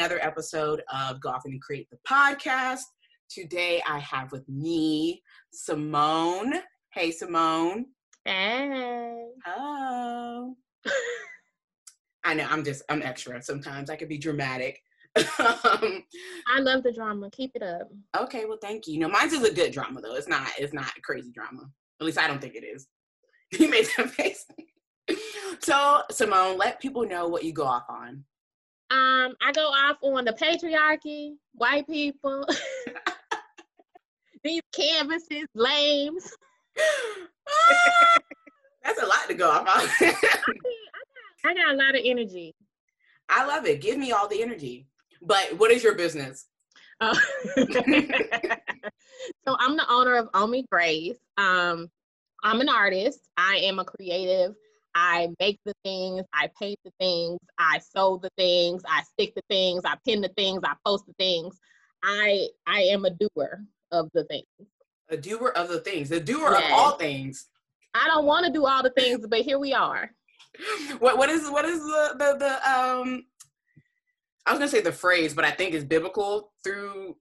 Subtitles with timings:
[0.00, 2.80] another episode of Go Off and Create the podcast.
[3.28, 5.20] Today I have with me
[5.52, 6.54] Simone.
[6.94, 7.84] Hey, Simone.
[8.24, 9.26] Hey.
[9.44, 10.54] Hello.
[12.24, 13.42] I know I'm just I'm extra.
[13.42, 14.80] Sometimes I could be dramatic.
[15.18, 17.28] um, I love the drama.
[17.30, 17.90] Keep it up.
[18.18, 18.94] okay, well, thank you.
[18.94, 20.14] You know, mine's is a good drama though.
[20.14, 20.48] It's not.
[20.58, 21.68] It's not crazy drama.
[22.00, 22.86] At least I don't think it is.
[23.58, 24.46] You made that face.
[25.58, 28.24] so, Simone, let people know what you go off on.
[28.90, 32.44] Um, I go off on the patriarchy, white people,
[34.44, 36.36] these canvases, lames.
[38.84, 39.88] That's a lot to go off on.
[41.44, 42.54] I got a lot of energy.
[43.28, 43.80] I love it.
[43.80, 44.88] Give me all the energy.
[45.22, 46.46] But what is your business?
[47.00, 47.14] Uh,
[49.46, 51.18] so I'm the owner of Omi Grace.
[51.38, 51.88] Um,
[52.42, 53.20] I'm an artist.
[53.36, 54.54] I am a creative.
[54.94, 59.42] I make the things, I paint the things, I sew the things, I stick the
[59.48, 61.58] things, I pin the things, I post the things.
[62.02, 63.60] I I am a doer
[63.92, 64.46] of the things.
[65.10, 66.72] A doer of the things, the doer Yes.
[66.72, 67.46] of all things.
[67.94, 70.10] I don't want to do all the things, but here we are.
[70.98, 73.24] What what is what is the the, the um
[74.46, 77.16] I was gonna say the phrase, but I think it's biblical through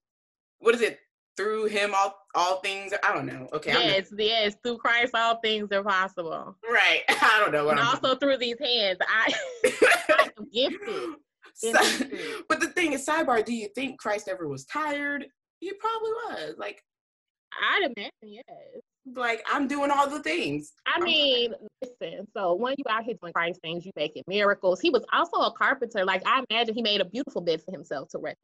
[0.60, 1.00] what is it?
[1.40, 3.48] Through him all all things I don't know.
[3.54, 6.54] Okay, yes, yes, through Christ all things are possible.
[6.70, 7.00] right.
[7.10, 9.34] I don't know what And I'm also through these hands, I,
[10.20, 11.16] I am gifted.
[11.54, 11.72] So-
[12.50, 15.28] but the thing is, sidebar, do you think Christ ever was tired?
[15.62, 16.56] He probably was.
[16.58, 16.84] Like,
[17.52, 18.44] I'd imagine, yes.
[19.16, 20.74] like I'm doing all the things.
[20.86, 24.80] I mean, listen, so when you out here doing Christ things, you making miracles.
[24.80, 26.06] He was also a carpenter.
[26.06, 28.40] Like I imagine he made a beautiful bed for himself to rest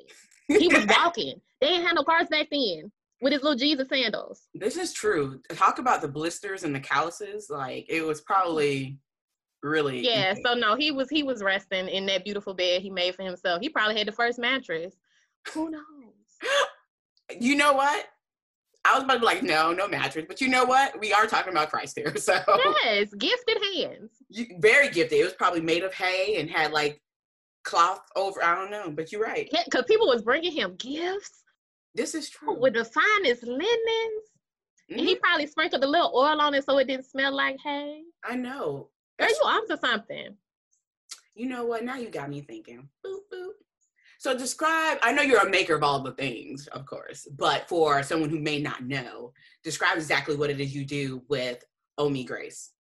[0.49, 0.59] in.
[0.59, 1.39] He was walking.
[1.61, 4.47] they didn't have no cars back then with his little Jesus sandals.
[4.53, 5.39] This is true.
[5.53, 7.47] Talk about the blisters and the calluses.
[7.49, 8.99] Like, it was probably
[9.63, 9.99] really.
[9.99, 10.41] Yeah, intense.
[10.45, 13.61] so no, he was he was resting in that beautiful bed he made for himself.
[13.61, 14.95] He probably had the first mattress.
[15.53, 15.83] Who knows?
[17.39, 18.05] you know what?
[18.87, 20.25] I was about to be like, no, no mattress.
[20.27, 20.99] But you know what?
[20.99, 22.13] We are talking about Christ here.
[22.19, 22.39] So
[22.83, 24.11] Yes, gifted hands.
[24.29, 25.19] you, very gifted.
[25.19, 27.01] It was probably made of hay and had like
[27.63, 28.43] cloth over.
[28.43, 29.49] I don't know, but you're right.
[29.65, 31.43] Because people was bringing him gifts
[31.95, 32.59] This is true.
[32.59, 34.23] with the finest linens.
[34.91, 37.57] And he Mhm, probably sprinkled a little oil on it so it didn't smell like
[37.63, 38.03] hay.
[38.23, 38.89] I know.
[39.17, 40.37] Girl, That's you onto something.
[41.33, 41.83] you know what?
[41.83, 42.87] Now you got me thinking.
[43.03, 43.51] Boop, boop.
[44.19, 48.01] So describe, I know you're a maker of all the things, of course, but for
[48.03, 49.33] someone who may not know,
[49.63, 51.63] describe exactly what it is you do with
[51.97, 52.71] Omi Grace.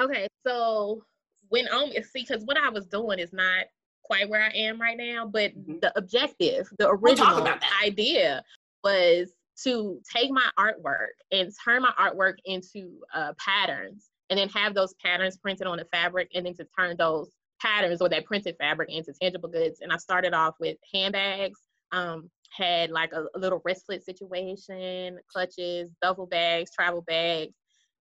[0.00, 1.02] Okay, so
[1.48, 3.66] when Omi, see, because what I was doing is not
[4.02, 5.80] quite where I am right now, but Mhm.
[5.80, 7.46] the objective, the We'll original
[7.82, 8.42] idea
[8.82, 9.32] was
[9.64, 14.94] to take my artwork and turn my artwork into uh, patterns and then have those
[14.94, 18.90] patterns printed on the fabric and then to turn those patterns or that printed fabric
[18.90, 19.80] into tangible goods.
[19.80, 21.60] And I started off with handbags,
[21.92, 27.54] um, had like a, a little wristlet situation, clutches, duffel bags, travel bags.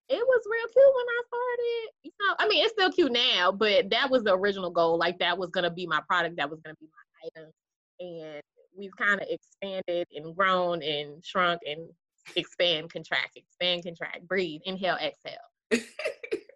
[0.10, 1.90] It was real cute when I started.
[2.04, 4.98] You know, I mean, it's still cute now, but that was the original goal.
[4.98, 6.38] Like that was gonna be my product.
[6.38, 7.52] That was gonna be my item.
[8.00, 8.42] And
[8.78, 11.90] we've kind of expanded and grown and shrunk and
[12.36, 15.38] expand, contract, expand, contract, breathe, inhale, exhale.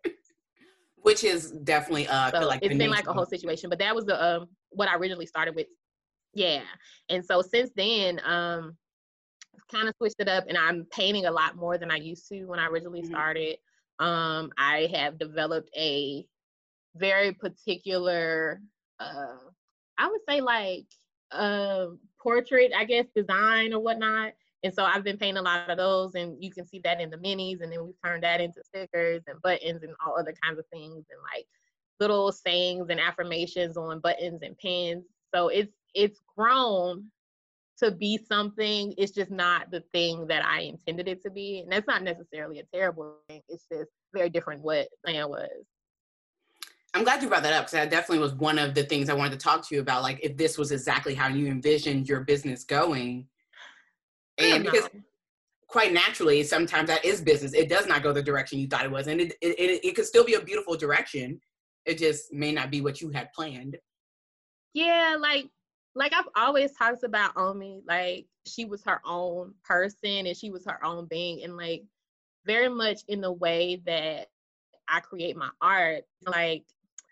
[1.04, 3.70] Which is definitely, uh, So like it's been like a whole situation.
[3.70, 5.68] But that was the um what I originally started with.
[6.34, 6.64] Yeah.
[7.10, 8.78] And so since then, um
[9.72, 12.46] kind of switched it up and I'm painting a lot more than I used to
[12.46, 13.08] when I originally Mhm.
[13.08, 13.58] started.
[14.00, 16.26] Um I have developed a
[16.96, 18.62] very particular
[19.00, 19.38] uh
[19.98, 20.86] I would say like
[21.32, 21.88] uh
[22.22, 24.34] portrait, I guess, design or whatnot.
[24.64, 27.10] And so I've been painting a lot of those, and you can see that in
[27.10, 30.58] the minis, and then we've turned that into stickers and buttons and all other kinds
[30.58, 31.46] of things, and like
[32.00, 35.04] little sayings and affirmations on buttons and pins.
[35.34, 37.06] So it's it's grown
[37.80, 38.94] to be something.
[38.98, 42.60] It's just not the thing that I intended it to be, and that's not necessarily
[42.60, 43.42] a terrible thing.
[43.50, 45.50] It's just very different what plan was.
[46.94, 49.16] I'm glad you brought that up because that definitely was one of the things I
[49.16, 50.04] wanted to talk to you about.
[50.04, 53.33] Like, if this was exactly how you envisioned your business going, I
[54.38, 55.02] and because know.
[55.68, 57.54] quite naturally, sometimes that is business.
[57.54, 59.96] It does not go the direction you thought it was, and it it, it, it
[59.96, 61.40] could still be a beautiful direction.
[61.86, 63.78] It just may not be what you had planned.
[64.74, 65.50] Yeah, like
[65.96, 70.66] like I've always talked about Omi, like she was her own person and she was
[70.66, 71.84] her own being and like
[72.46, 74.28] very much in the way that
[74.90, 76.04] I create my art.
[76.26, 76.64] Like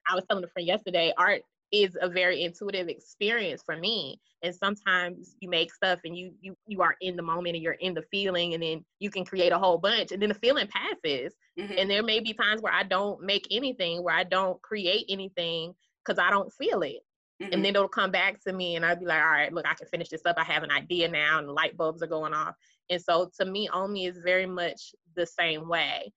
[0.07, 4.19] I was telling a friend yesterday, art is a very intuitive experience for me.
[4.43, 7.73] And sometimes you make stuff and you you you are in the moment and you're
[7.73, 10.67] in the feeling and then you can create a whole bunch and then the feeling
[10.67, 11.33] passes.
[11.57, 11.75] Mhm.
[11.77, 15.73] And there may be times where I don't make anything, where I don't create anything
[16.05, 16.99] because I don't feel it.
[17.41, 17.53] Mm-hmm.
[17.53, 19.73] And then it'll come back to me and I'd be like, all right, look, I
[19.73, 20.37] can finish this up.
[20.37, 22.55] I have an idea now and the light bulbs are going off.
[22.89, 26.11] And so to me, Omi is very much the same way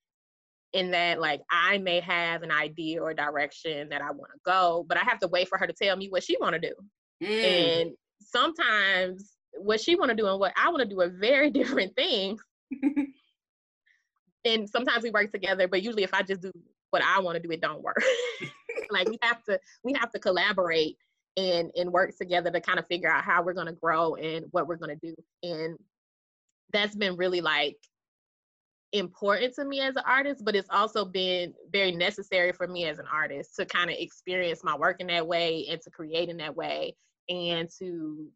[0.74, 4.84] in that like I may have an idea or direction that I want to go,
[4.86, 6.74] but I have to wait for her to tell me what she want to do.
[7.22, 7.80] Mm.
[7.80, 7.90] And
[8.20, 11.94] sometimes what she want to do and what I want to do are very different
[11.94, 12.42] things.
[14.44, 16.52] and sometimes we work together, but usually if I just do
[16.90, 18.02] what I want to do, it don't work.
[18.90, 20.96] like we have to we have to collaborate
[21.36, 24.46] and and work together to kind of figure out how we're going to grow and
[24.50, 25.14] what we're going to do.
[25.44, 25.78] And
[26.72, 27.76] that's been really like
[28.94, 32.98] important to me as an artist, but it's also been very necessary for me as
[32.98, 36.36] an artist to kind of experience my work in that way and to create in
[36.38, 36.94] that way
[37.28, 38.28] and to,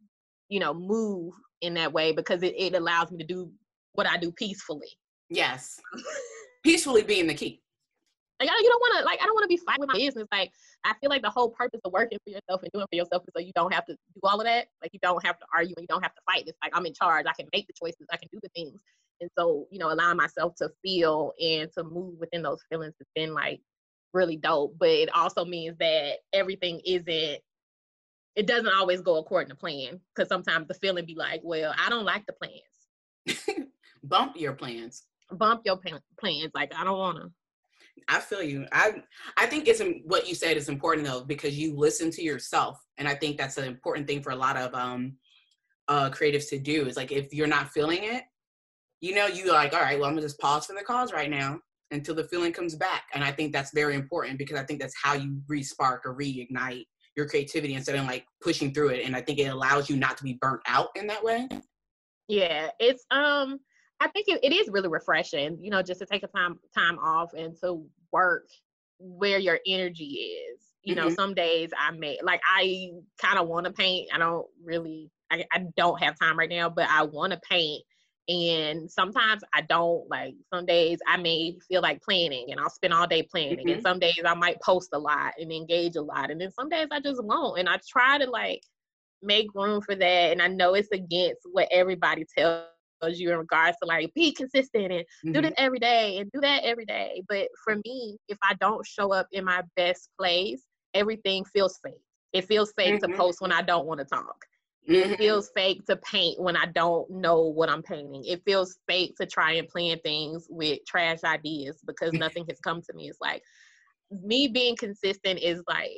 [0.49, 1.32] you know, move
[1.62, 3.50] in that way because it, it allows me to do
[3.93, 4.88] what I do peacefully.
[5.31, 5.78] Yes.
[6.64, 7.62] peacefully being the key.
[8.40, 10.28] Like you don't want to like I don't want to be fighting with my business.
[10.31, 10.52] Like
[10.84, 13.32] I feel like the whole purpose of working for yourself and doing for yourself is
[13.37, 14.69] so you don't have to do all of that.
[14.81, 16.44] Like you don't have to argue and you don't have to fight.
[16.46, 17.26] It's like I'm in charge.
[17.28, 18.06] I can make the choices.
[18.12, 18.78] I can do the things.
[19.20, 23.06] And so you know, allowing myself to feel and to move within those feelings has
[23.15, 23.61] been like
[24.12, 24.76] really dope.
[24.79, 27.41] But it also means that everything isn't.
[28.37, 31.88] It doesn't always go according to plan because sometimes the feeling be like, well, I
[31.88, 33.69] don't like the plans.
[34.05, 35.03] Bump your plans.
[35.32, 36.50] Bump your plans.
[36.55, 37.32] Like I don't want to
[38.06, 38.67] I feel you.
[38.73, 39.03] I
[39.37, 43.09] I think it's what you said is important though because you listen to yourself, and
[43.09, 45.17] I think that's an important thing for a lot of um
[45.88, 46.87] uh creatives to do.
[46.87, 48.25] Is like if you're not feeling it,
[49.00, 51.31] you know, you like, all right, well, I'm gonna just pause for the cause right
[51.31, 51.61] now
[51.91, 54.95] until the feeling comes back, and I think that's very important because I think that's
[55.03, 56.85] how you re-spark or reignite
[57.17, 60.17] your creativity instead of like pushing through it, and I think it allows you not
[60.19, 61.49] to be burnt out in that way.
[62.29, 63.59] Yeah, it's um
[64.00, 66.99] I think it, it is really refreshing, you know, just to take a time time
[66.99, 68.49] off and to work
[68.99, 70.61] where your energy is.
[70.83, 71.09] You mm-hmm.
[71.09, 72.91] know, some days I may like I
[73.21, 74.09] kind of want to paint.
[74.15, 77.83] I don't really I, I don't have time right now, but I want to paint.
[78.28, 82.92] And sometimes I don't like some days I may feel like planning and I'll spend
[82.92, 83.58] all day planning.
[83.58, 83.69] Mm-hmm.
[83.69, 86.30] And some days I might post a lot and engage a lot.
[86.30, 87.58] And then some days I just won't.
[87.58, 88.60] And I try to like
[89.22, 90.32] make room for that.
[90.32, 92.66] And I know it's against what everybody tells
[93.14, 95.32] you in regards to like be consistent and mm-hmm.
[95.32, 97.22] do this every day and do that every day.
[97.30, 101.94] But for me, if I don't show up in my best place, everything feels fake.
[102.34, 103.10] It feels fake mm-hmm.
[103.10, 104.44] to post when I don't want to talk.
[104.88, 105.12] Mm-hmm.
[105.12, 108.25] It feels fake to paint when I don't know what I'm painting.
[108.25, 112.82] It feels fake to try and plan things with trash ideas because nothing has come
[112.82, 113.08] to me.
[113.08, 113.42] It's like
[114.10, 115.90] me being consistent is like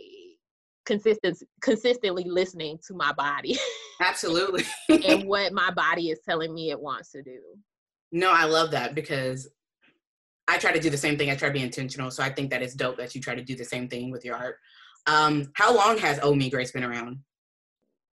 [0.86, 3.56] consistent consistently listening to my body
[4.00, 7.38] absolutely and what my body is telling me it wants to do
[8.12, 9.48] no i love that because
[10.48, 12.50] i try to do the same thing i try to be intentional so i think
[12.50, 14.56] that it's dope that you try to do the same thing with your art
[15.06, 17.18] um how long has omi grace been around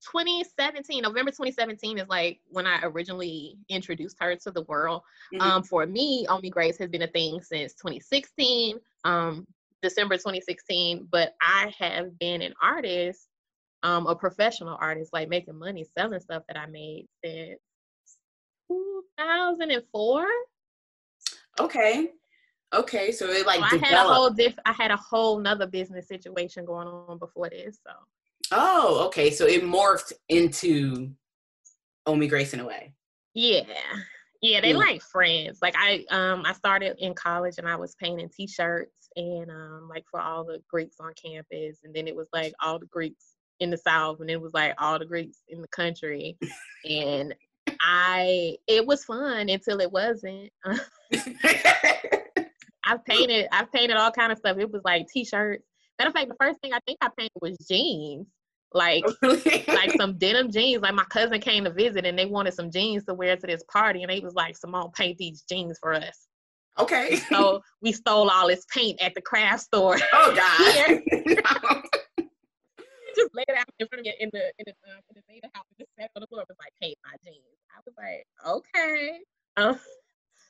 [0.01, 5.01] 2017 november 2017 is like when i originally introduced her to the world
[5.33, 5.41] mm-hmm.
[5.41, 9.45] um for me omi grace has been a thing since 2016 um
[9.81, 13.27] December 2016, but I have been an artist,
[13.83, 17.59] um, a professional artist, like making money selling stuff that I made since
[18.69, 20.25] 2004.
[21.59, 22.09] Okay.
[22.73, 24.53] Okay, so it like so I had a whole diff.
[24.65, 27.79] I had a whole nother business situation going on before this.
[27.85, 27.93] So.
[28.51, 29.31] Oh, okay.
[29.31, 31.11] So it morphed into
[32.05, 32.93] Omi Grace in a way.
[33.33, 33.61] Yeah,
[34.41, 34.61] yeah.
[34.61, 34.77] They mm.
[34.77, 35.59] like friends.
[35.61, 40.05] Like I, um, I started in college and I was painting T-shirts and um, like
[40.09, 43.69] for all the Greeks on campus, and then it was like all the Greeks in
[43.69, 46.37] the South, and then it was like all the Greeks in the country,
[46.89, 47.35] and
[47.81, 50.51] I it was fun until it wasn't.
[52.85, 54.57] I've painted I've painted all kind of stuff.
[54.57, 55.66] It was like t-shirts.
[55.99, 58.27] Matter of fact, the first thing I think I painted was jeans.
[58.73, 60.81] Like like some denim jeans.
[60.81, 63.63] Like my cousin came to visit and they wanted some jeans to wear to this
[63.71, 66.27] party and they was like, Simone, paint these jeans for us.
[66.79, 67.15] Okay.
[67.15, 69.97] So we stole all his paint at the craft store.
[70.13, 71.01] Oh God.
[73.15, 75.21] just laid it out in front of me in the in the uh, in the
[75.27, 76.41] beta house and just sat on the floor.
[76.41, 77.41] It was like paint my jeans.
[77.75, 79.19] I was like, okay.
[79.57, 79.79] Um,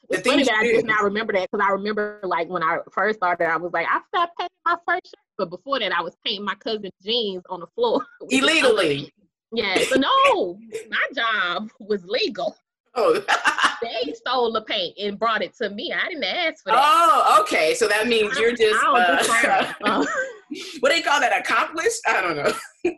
[0.09, 3.19] it's funny that I just now remember that because I remember like when I first
[3.19, 6.15] started, I was like, I stopped painting my first shirt, but before that, I was
[6.25, 9.11] painting my cousin's jeans on the floor illegally.
[9.53, 12.55] Yeah, so no, my job was legal.
[12.95, 13.23] Oh.
[13.81, 15.93] they stole the paint and brought it to me.
[15.93, 16.81] I didn't ask for that.
[16.83, 17.73] Oh, okay.
[17.75, 20.05] So that means you're just uh, uh,
[20.79, 21.39] what do they call that?
[21.39, 22.01] Accomplished?
[22.07, 22.93] I don't know.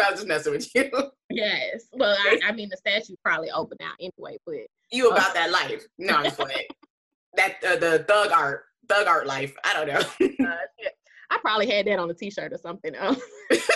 [0.00, 0.90] Not just messing with you.
[1.32, 1.84] Yes.
[1.92, 5.34] Well, I, I, mean the statue probably open now anyway, but you uh, about uh,
[5.34, 5.86] that life.
[5.96, 6.66] No, I'm playing.
[7.36, 9.54] that uh, the thug art, thug art life.
[9.62, 10.00] I don't know.
[10.44, 10.56] Uh,
[11.30, 12.96] I probably had that on a t-shirt or something.
[12.98, 13.16] Um,
[13.48, 13.68] that's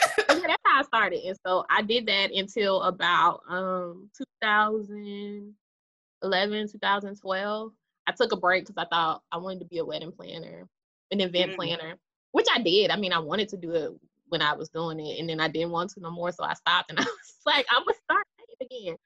[0.66, 1.20] how I started.
[1.24, 4.10] And so I did that until about um
[4.42, 7.72] 2011, 2012.
[8.08, 10.66] I took a break because I thought I wanted to be a wedding planner,
[11.12, 11.54] an event mm-hmm.
[11.54, 11.94] planner,
[12.32, 12.90] which I did.
[12.90, 13.92] I mean, I wanted to do it
[14.34, 16.54] when I was doing it, and then I didn't want to no more, so I
[16.54, 16.90] stopped.
[16.90, 18.26] And I was like, I'm gonna start
[18.60, 18.96] again.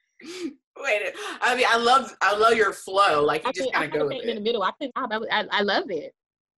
[0.80, 1.02] Wait,
[1.42, 3.22] I mean, I love, I love your flow.
[3.22, 4.24] Like you I just kind of go with it.
[4.24, 4.62] in the middle.
[4.62, 4.92] I couldn't.
[4.96, 6.12] I, I, I loved it.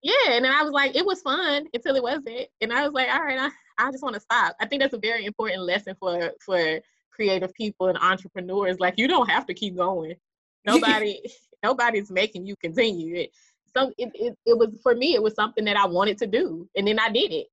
[0.03, 2.93] Yeah, and then I was like, it was fun until it wasn't, and I was
[2.93, 3.49] like, all right, I,
[3.79, 4.55] I just want to stop.
[4.61, 6.79] I think that's a very important lesson for for
[7.11, 8.79] creative people and entrepreneurs.
[8.79, 10.13] Like you don't have to keep going.
[10.65, 11.19] Nobody
[11.63, 13.31] nobody's making you continue it.
[13.75, 16.67] So it, it, it was for me, it was something that I wanted to do.
[16.75, 17.47] And then I did it.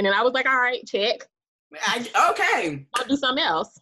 [0.00, 1.28] And then I was like, all right, check.
[1.82, 2.86] I, okay.
[2.94, 3.78] I'll do something else.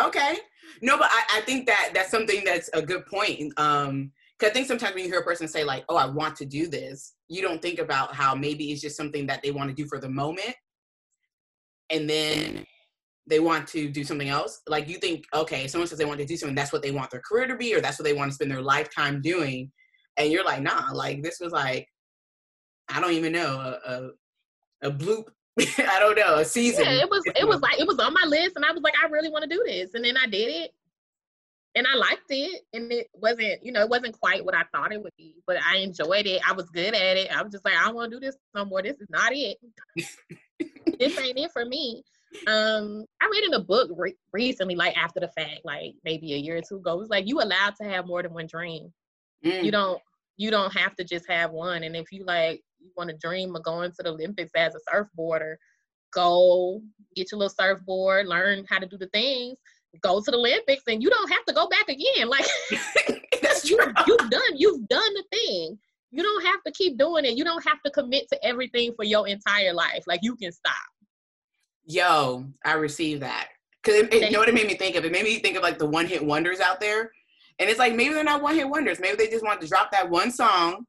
[0.00, 0.38] Okay.
[0.80, 3.52] No, but I, I think that that's something that's a good point.
[3.60, 6.36] Um, because I think sometimes when you hear a person say like, "Oh, I want
[6.36, 9.68] to do this," you don't think about how maybe it's just something that they want
[9.68, 10.54] to do for the moment,
[11.90, 12.64] and then
[13.26, 14.62] they want to do something else.
[14.66, 17.10] Like you think, okay, someone says they want to do something, that's what they want
[17.10, 19.70] their career to be, or that's what they want to spend their lifetime doing.
[20.16, 21.86] And you're like, nah, like this was like,
[22.88, 25.24] I don't even know, a a, a bloop.
[25.78, 26.84] I don't know, a season.
[26.84, 28.94] Yeah, it was it was like it was on my list and I was like,
[29.02, 29.94] I really want to do this.
[29.94, 30.70] And then I did it.
[31.74, 32.62] And I liked it.
[32.72, 35.58] And it wasn't, you know, it wasn't quite what I thought it would be, but
[35.62, 36.40] I enjoyed it.
[36.48, 37.30] I was good at it.
[37.30, 38.82] I was just like, I don't want to do this no more.
[38.82, 39.58] This is not it.
[40.98, 42.02] this ain't it for me
[42.46, 46.36] um i read in a book re- recently like after the fact like maybe a
[46.36, 48.92] year or two ago it was like you allowed to have more than one dream
[49.44, 49.64] mm.
[49.64, 50.00] you don't
[50.36, 53.54] you don't have to just have one and if you like you want to dream
[53.54, 55.56] of going to the olympics as a surfboarder
[56.12, 56.80] go
[57.14, 59.58] get your little surfboard learn how to do the things
[60.02, 62.46] go to the olympics and you don't have to go back again like
[63.42, 65.78] that's you, you've done you've done the thing
[66.10, 69.04] you don't have to keep doing it you don't have to commit to everything for
[69.04, 70.74] your entire life like you can stop
[71.90, 73.48] Yo, I received that.
[73.82, 75.06] Cause it, it, you know what it made me think of?
[75.06, 77.10] It made me think of like the one hit wonders out there.
[77.58, 79.00] And it's like maybe they're not one hit wonders.
[79.00, 80.84] Maybe they just want to drop that one song,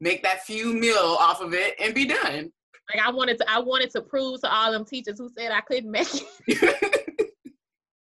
[0.00, 2.52] make that few mil off of it, and be done.
[2.92, 5.60] Like I wanted to, I wanted to prove to all them teachers who said I
[5.60, 6.08] couldn't make
[6.46, 7.30] it.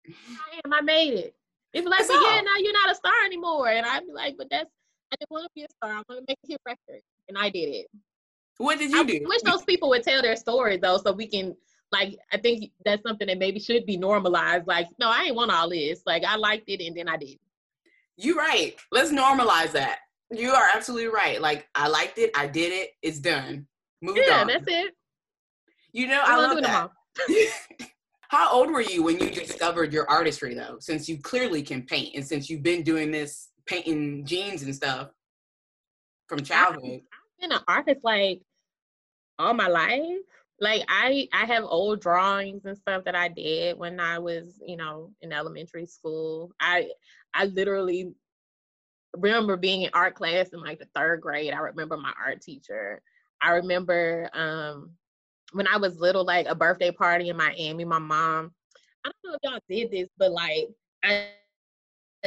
[0.08, 0.72] I am.
[0.72, 1.34] I made it.
[1.72, 3.68] It's like, but yeah, now you're not a star anymore.
[3.68, 4.70] And I'd be like, but that's
[5.12, 5.92] I didn't want to be a star.
[5.92, 7.86] I want to make a hit record, and I did it.
[8.58, 9.20] What did you I do?
[9.24, 11.56] I wish those people would tell their story though, so we can
[11.92, 14.66] like I think that's something that maybe should be normalized.
[14.66, 16.02] Like, no, I ain't want all this.
[16.06, 17.38] Like I liked it and then I did.
[18.16, 18.74] You right.
[18.92, 19.98] Let's normalize that.
[20.30, 21.40] You are absolutely right.
[21.40, 23.66] Like I liked it, I did it, it's done.
[24.02, 24.46] Moved yeah, on.
[24.46, 24.94] that's it.
[25.92, 26.90] You know, I, I love that.
[28.28, 30.76] How old were you when you discovered your artistry though?
[30.80, 35.10] Since you clearly can paint and since you've been doing this painting jeans and stuff
[36.28, 37.00] from childhood.
[37.02, 38.40] I've been an artist like
[39.38, 40.18] all my life
[40.60, 44.76] like i i have old drawings and stuff that i did when i was you
[44.76, 46.88] know in elementary school i
[47.34, 48.12] i literally
[49.16, 53.00] remember being in art class in like the third grade i remember my art teacher
[53.42, 54.90] i remember um
[55.52, 58.52] when i was little like a birthday party in miami my mom
[59.04, 60.68] i don't know if y'all did this but like
[61.02, 61.28] i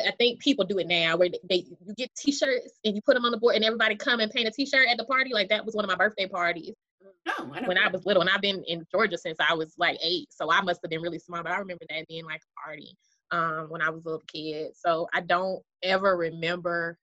[0.05, 3.25] I think people do it now where they you get t-shirts and you put them
[3.25, 5.33] on the board and everybody come and paint a t-shirt at the party.
[5.33, 6.75] Like that was one of my birthday parties.
[7.25, 9.97] No, I when I was little, and I've been in Georgia since I was like
[10.03, 11.41] eight, so I must have been really small.
[11.41, 12.95] But I remember that being like a party
[13.31, 14.71] um, when I was a little kid.
[14.75, 16.97] So I don't ever remember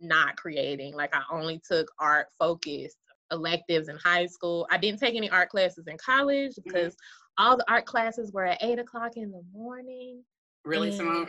[0.00, 0.94] not creating.
[0.94, 2.96] Like I only took art focused
[3.32, 4.66] electives in high school.
[4.70, 6.62] I didn't take any art classes in college mm-hmm.
[6.64, 7.44] because mm-hmm.
[7.44, 10.22] all the art classes were at eight o'clock in the morning.
[10.64, 11.28] Really, Simone?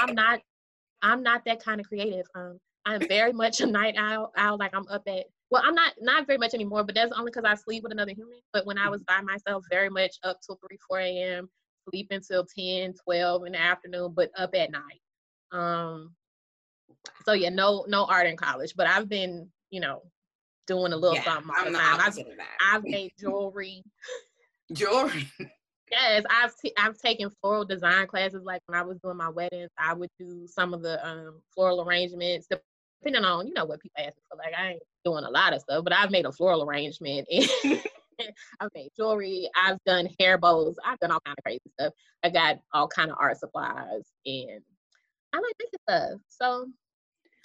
[0.00, 0.40] I'm not.
[1.02, 2.26] I'm not that kind of creative.
[2.34, 4.32] Um, I'm very much a night owl.
[4.36, 4.56] owl.
[4.58, 7.44] Like I'm up at well i'm not not very much anymore but that's only because
[7.44, 10.58] i sleep with another human but when i was by myself very much up till
[10.68, 11.48] 3 4 a.m
[11.88, 15.00] sleep until 10 12 in the afternoon but up at night
[15.52, 16.14] um
[17.24, 20.02] so yeah no no art in college but i've been you know
[20.66, 22.18] doing a little yeah, something all I'm the time I've,
[22.60, 23.84] I've made jewelry
[24.72, 25.28] jewelry
[25.90, 29.70] yes i've t- i've taken floral design classes like when i was doing my weddings
[29.78, 32.48] i would do some of the um floral arrangements
[33.06, 34.36] depending on you know what people ask me for.
[34.36, 37.28] Like I ain't doing a lot of stuff, but I've made a floral arrangement.
[38.60, 39.48] I've made jewelry.
[39.60, 40.76] I've done hair bows.
[40.84, 41.92] I've done all kind of crazy stuff.
[42.24, 44.62] I got all kind of art supplies, and
[45.32, 46.20] I like making stuff.
[46.28, 46.66] So,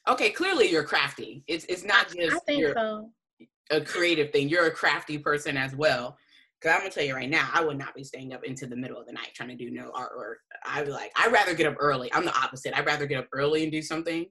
[0.08, 1.44] okay, clearly you're crafty.
[1.48, 3.10] It's it's not I, just I think so.
[3.70, 4.50] a creative thing.
[4.50, 6.18] You're a crafty person as well.
[6.62, 8.75] Cause I'm gonna tell you right now, I would not be staying up into the
[8.75, 10.36] middle of the night trying to do no artwork.
[10.63, 12.13] I'd be like, I'd rather get up early.
[12.13, 12.78] I'm the opposite.
[12.78, 14.28] I'd rather get up early and do something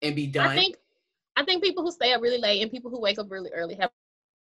[0.00, 0.48] and be done.
[0.48, 0.76] I think
[1.36, 3.74] I think people who stay up really late and people who wake up really early
[3.74, 3.90] have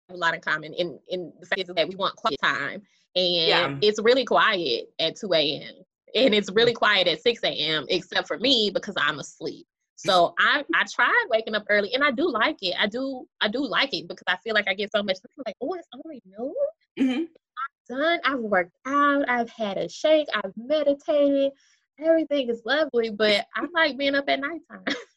[0.09, 2.81] a lot in common in in the fact that we want quiet time,
[3.15, 3.77] and yeah.
[3.81, 5.73] it's really quiet at two a.m.
[6.15, 7.85] and it's really quiet at six a.m.
[7.89, 9.65] except for me because I'm asleep.
[9.95, 12.75] So I I tried waking up early, and I do like it.
[12.79, 15.17] I do I do like it because I feel like I get so much.
[15.23, 16.53] I'm like, oh, it's only noon.
[16.99, 17.23] Mm-hmm.
[17.23, 18.19] I'm done.
[18.23, 19.29] I've worked out.
[19.29, 20.27] I've had a shake.
[20.33, 21.51] I've meditated.
[21.99, 24.83] Everything is lovely, but I like being up at nighttime.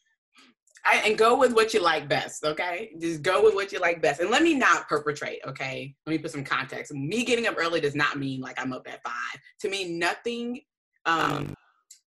[0.85, 2.91] I, and go with what you like best, okay?
[2.99, 4.19] Just go with what you like best.
[4.19, 5.93] And let me not perpetrate, okay?
[6.05, 6.93] Let me put some context.
[6.93, 9.41] Me getting up early does not mean like I'm up at five.
[9.61, 10.61] To me, nothing,
[11.05, 11.53] um,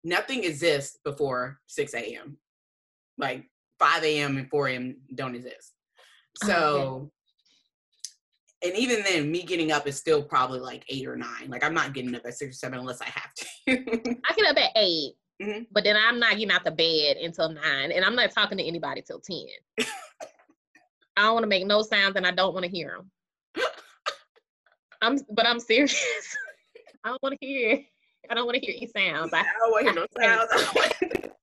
[0.04, 2.36] nothing exists before 6 a.m.
[3.18, 3.44] Like
[3.80, 4.36] 5 a.m.
[4.36, 4.96] and 4 a.m.
[5.14, 5.72] don't exist.
[6.44, 7.10] So,
[8.62, 8.70] okay.
[8.70, 11.48] and even then, me getting up is still probably like eight or nine.
[11.48, 13.46] Like I'm not getting up at six or seven unless I have to.
[13.68, 15.14] I get up at eight.
[15.40, 15.64] Mm-hmm.
[15.72, 18.64] But then I'm not getting out the bed until nine, and I'm not talking to
[18.64, 19.46] anybody till ten.
[21.16, 23.64] I don't want to make no sounds, and I don't want to hear them.
[25.02, 26.36] I'm, but I'm serious.
[27.04, 27.80] I don't want to hear.
[28.28, 29.32] I don't want to hear any sounds.
[29.32, 31.34] I, I don't want to hear no sounds.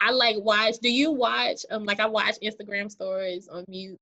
[0.00, 0.76] I like watch.
[0.82, 1.64] Do you watch?
[1.70, 3.98] Um, like I watch Instagram stories on mute.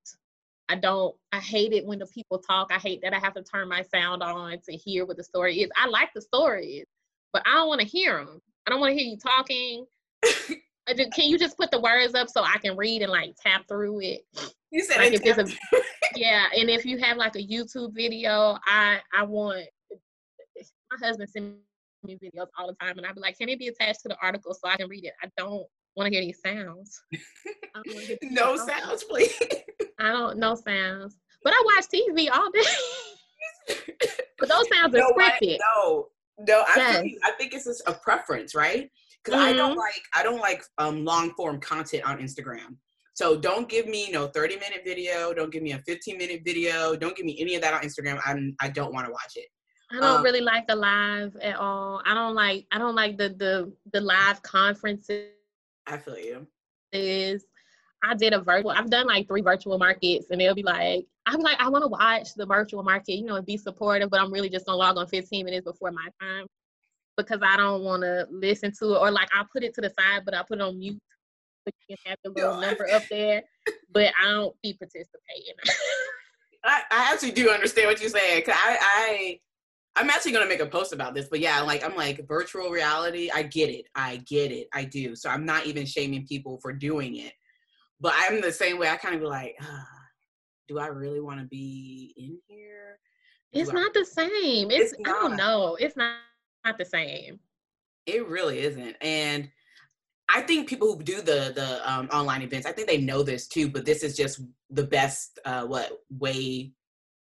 [0.69, 1.15] I don't.
[1.33, 2.71] I hate it when the people talk.
[2.73, 5.61] I hate that I have to turn my sound on to hear what the story
[5.61, 5.71] is.
[5.77, 6.87] I like the stories,
[7.33, 8.41] but I don't want to hear them.
[8.67, 9.87] I don't want to hear you talking.
[10.87, 14.01] can you just put the words up so I can read and like tap through
[14.01, 14.23] it?
[14.71, 15.47] You said like if a,
[16.17, 19.67] yeah, and if you have like a YouTube video, I I want
[20.91, 21.57] my husband send
[22.05, 24.17] me videos all the time, and I'd be like, can it be attached to the
[24.23, 25.13] article so I can read it?
[25.23, 25.67] I don't
[25.97, 27.03] want to hear these sounds.
[28.23, 29.39] no sounds, sounds, please.
[29.99, 32.63] I don't no sounds, but I watch TV all day.
[34.39, 35.59] but those sounds are no, scripted.
[35.75, 36.09] No,
[36.39, 37.01] no, I yes.
[37.01, 38.91] think I think it's just a preference, right?
[39.23, 39.49] Because mm-hmm.
[39.49, 39.79] I don't mm-hmm.
[39.79, 42.77] like I don't like um, long form content on Instagram.
[43.15, 45.35] So don't give me no 30 minute video.
[45.35, 46.97] Don't give me a 15 minute video.
[46.97, 48.21] Don't give me any of that on Instagram.
[48.25, 49.47] I I don't want to watch it.
[49.91, 52.01] I don't um, really like the live at all.
[52.07, 55.29] I don't like I don't like the the the live conferences.
[55.87, 56.47] I feel you.
[56.93, 57.45] Is
[58.05, 58.73] I did a virtual.
[58.73, 61.89] I've done like three virtual markets, and they'll be like, I'm like, I want to
[61.89, 64.99] watch the virtual market, you know, and be supportive, but I'm really just gonna log
[64.99, 66.47] on 15 minutes before my time
[67.17, 69.91] because I don't want to listen to it, or like I'll put it to the
[69.91, 70.99] side, but I put it on mute
[71.67, 73.43] so you can have the little number up there,
[73.93, 75.55] but I don't be participating.
[76.65, 78.45] I, I actually do understand what you're saying.
[78.45, 79.41] Cause I, I
[79.95, 83.31] I'm actually gonna make a post about this, but yeah, like I'm like virtual reality.
[83.33, 83.87] I get it.
[83.95, 84.69] I get it.
[84.73, 85.15] I do.
[85.15, 87.33] So I'm not even shaming people for doing it.
[88.03, 88.89] But I'm the same way.
[88.89, 89.85] I kind of be like, uh,
[90.69, 92.99] do I really want to be in here?
[93.53, 94.73] Do it's I, not the same.
[94.73, 95.77] It's, it's I don't know.
[95.79, 96.17] It's not
[96.65, 97.39] not the same.
[98.07, 98.97] It really isn't.
[99.01, 99.49] And
[100.29, 103.47] I think people who do the the um, online events, I think they know this
[103.47, 103.71] too.
[103.71, 106.73] But this is just the best uh, what way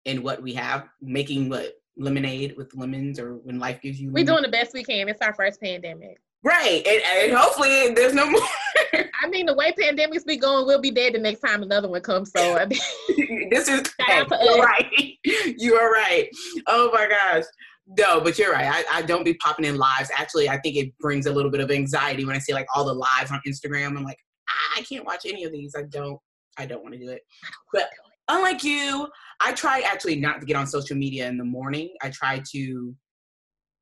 [0.05, 4.13] in what we have, making what lemonade with lemons, or when life gives you.
[4.13, 5.09] We're doing the best we can.
[5.09, 6.19] It's our first pandemic.
[6.43, 8.43] Right, and, and hopefully there's no more.
[9.27, 12.01] I mean, the way pandemics be going, we'll be dead the next time another one
[12.01, 12.31] comes.
[12.31, 14.87] So I mean, this is hey, you're right.
[15.59, 16.29] You are right.
[16.69, 17.43] Oh my gosh.
[17.99, 18.67] No, but you're right.
[18.67, 20.11] I, I don't be popping in lives.
[20.17, 22.85] Actually, I think it brings a little bit of anxiety when I see like all
[22.85, 23.97] the lives on Instagram.
[23.97, 24.19] I'm like,
[24.77, 25.75] I can't watch any of these.
[25.77, 26.19] I don't.
[26.57, 27.23] I don't want to do it.
[27.73, 27.89] But
[28.29, 29.09] unlike you,
[29.41, 31.91] I try actually not to get on social media in the morning.
[32.01, 32.95] I try to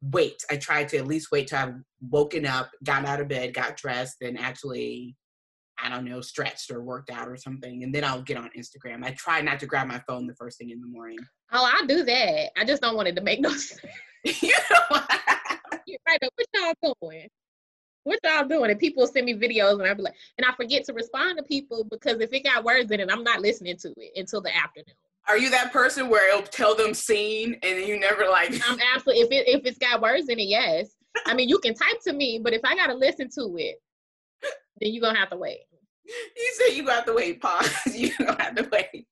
[0.01, 0.43] wait.
[0.51, 3.77] I try to at least wait till I've woken up, got out of bed, got
[3.77, 5.17] dressed, and actually,
[5.83, 7.83] I don't know, stretched or worked out or something.
[7.83, 9.05] And then I'll get on Instagram.
[9.05, 11.19] I try not to grab my phone the first thing in the morning.
[11.53, 12.51] Oh, I do that.
[12.57, 13.81] I just don't want it to make no sense.
[14.25, 15.01] you know
[15.87, 16.19] You're right.
[16.21, 17.29] What y'all doing?
[18.05, 18.71] What y'all doing?
[18.71, 21.45] And people send me videos, and I be like, and I forget to respond to
[21.45, 24.55] people because if it got words in it, I'm not listening to it until the
[24.55, 24.95] afternoon.
[25.27, 28.51] Are you that person where it'll tell them scene and you never like?
[28.69, 29.23] I'm absolutely.
[29.25, 30.91] If it if it's got words in it, yes.
[31.27, 33.77] I mean, you can type to me, but if I gotta listen to it,
[34.81, 35.61] then you're gonna have to wait.
[36.05, 37.41] You say you got to wait.
[37.41, 37.75] Pause.
[37.95, 39.07] you gonna have to wait.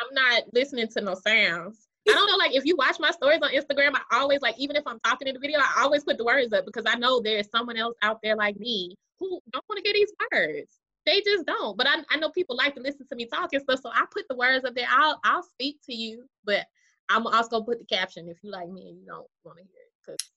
[0.00, 1.86] I'm not listening to no sounds.
[2.08, 4.76] I don't know, like if you watch my stories on Instagram, I always like even
[4.76, 7.20] if I'm talking in the video, I always put the words up because I know
[7.20, 11.20] there's someone else out there like me who don't want to hear these words they
[11.20, 11.76] just don't.
[11.76, 14.04] But I, I know people like to listen to me talk and stuff, so I
[14.12, 14.86] put the words up there.
[14.90, 16.66] I'll I'll speak to you, but
[17.08, 19.64] I'm also gonna put the caption if you like me and you don't want to
[19.64, 20.06] hear it.
[20.06, 20.28] Cause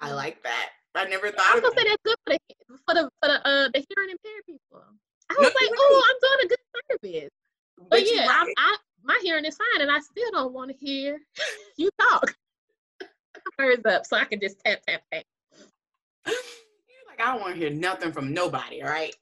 [0.00, 0.70] I like that.
[0.94, 1.50] I never thought.
[1.50, 2.38] I was gonna say that's good for the
[2.86, 4.82] for the for the uh the hearing impaired people.
[5.30, 6.58] I was no, like, oh, I'm doing a good
[6.90, 7.30] service.
[7.78, 8.54] But, but yeah, right.
[8.58, 11.20] I, I, my hearing is fine, and I still don't want to hear
[11.76, 12.34] you talk.
[13.58, 15.24] Words up, so I can just tap tap tap.
[16.26, 16.34] You're
[17.08, 18.82] like, I don't want to hear nothing from nobody.
[18.82, 19.14] All right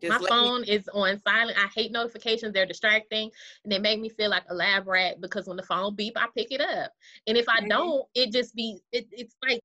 [0.00, 1.58] Just my phone me- is on silent.
[1.58, 2.52] I hate notifications.
[2.52, 3.30] They're distracting
[3.64, 6.26] and they make me feel like a lab rat because when the phone beep, I
[6.36, 6.90] pick it up.
[7.26, 7.68] And if I mm-hmm.
[7.68, 9.60] don't, it just be it, it's like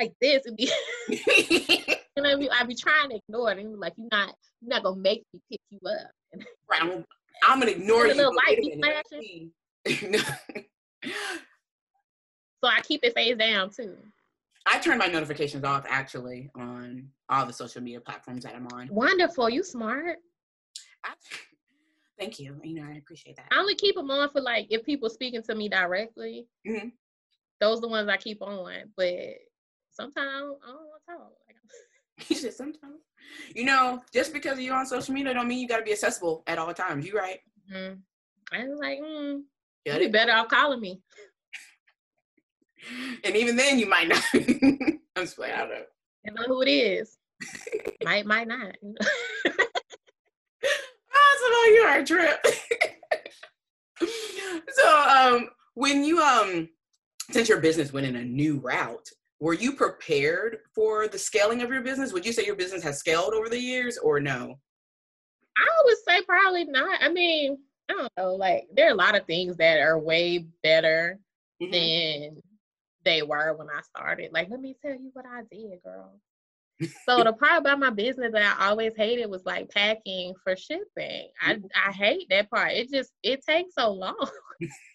[0.00, 0.42] like this.
[0.46, 0.70] It'd be
[2.16, 4.82] and I be I be trying to ignore it and like you're not you're not
[4.82, 6.10] gonna make me pick you up.
[6.70, 6.82] right.
[6.82, 7.04] I'm,
[7.46, 8.14] I'm gonna ignore you.
[8.14, 9.52] Little light be flashing.
[12.62, 13.96] so I keep it phased down too.
[14.66, 18.88] I turn my notifications off actually on all the social media platforms that I'm on.
[18.90, 20.18] Wonderful, you smart.
[21.02, 21.12] I,
[22.18, 22.60] thank you.
[22.62, 23.46] You know, I appreciate that.
[23.50, 26.46] I only keep them on for like if people speaking to me directly.
[26.68, 26.88] Mm-hmm.
[27.60, 28.72] Those are the ones I keep on.
[28.96, 29.14] But
[29.90, 31.32] sometimes I don't want to talk.
[32.28, 33.00] you said sometimes.
[33.54, 36.42] You know, just because you're on social media don't mean you got to be accessible
[36.46, 37.06] at all times.
[37.06, 37.38] You right?
[37.72, 37.94] Mm-hmm.
[38.52, 39.42] I was like, mm,
[39.84, 41.00] you'd be better off calling me
[43.24, 44.22] and even then, you might not.
[44.34, 45.54] I'm just playing.
[45.54, 45.82] I don't know.
[46.24, 47.18] You know who it is.
[48.04, 48.74] might, might not.
[51.42, 52.46] oh, you are a trip.
[54.72, 56.68] so, um, when you um,
[57.30, 59.08] since your business went in a new route,
[59.40, 62.12] were you prepared for the scaling of your business?
[62.12, 64.58] Would you say your business has scaled over the years, or no?
[65.56, 67.02] I would say probably not.
[67.02, 67.58] I mean,
[67.90, 68.34] I don't know.
[68.34, 71.18] Like, there are a lot of things that are way better
[71.60, 71.72] mm-hmm.
[71.72, 72.42] than
[73.04, 74.30] they were when I started.
[74.32, 76.20] Like, let me tell you what I did, girl.
[77.06, 81.28] so the part about my business that I always hated was like packing for shipping.
[81.40, 82.72] I I hate that part.
[82.72, 84.28] It just it takes so long.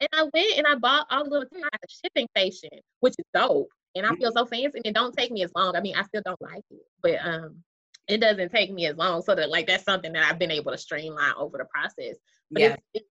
[0.00, 3.14] and I went and I bought all the little things at the shipping station, which
[3.18, 3.68] is dope.
[3.94, 4.76] And I feel so fancy.
[4.76, 5.74] And it don't take me as long.
[5.74, 7.62] I mean, I still don't like it, but um,
[8.08, 9.22] it doesn't take me as long.
[9.22, 12.16] So that like that's something that I've been able to streamline over the process.
[12.50, 12.68] But yeah.
[12.68, 13.02] it's, it,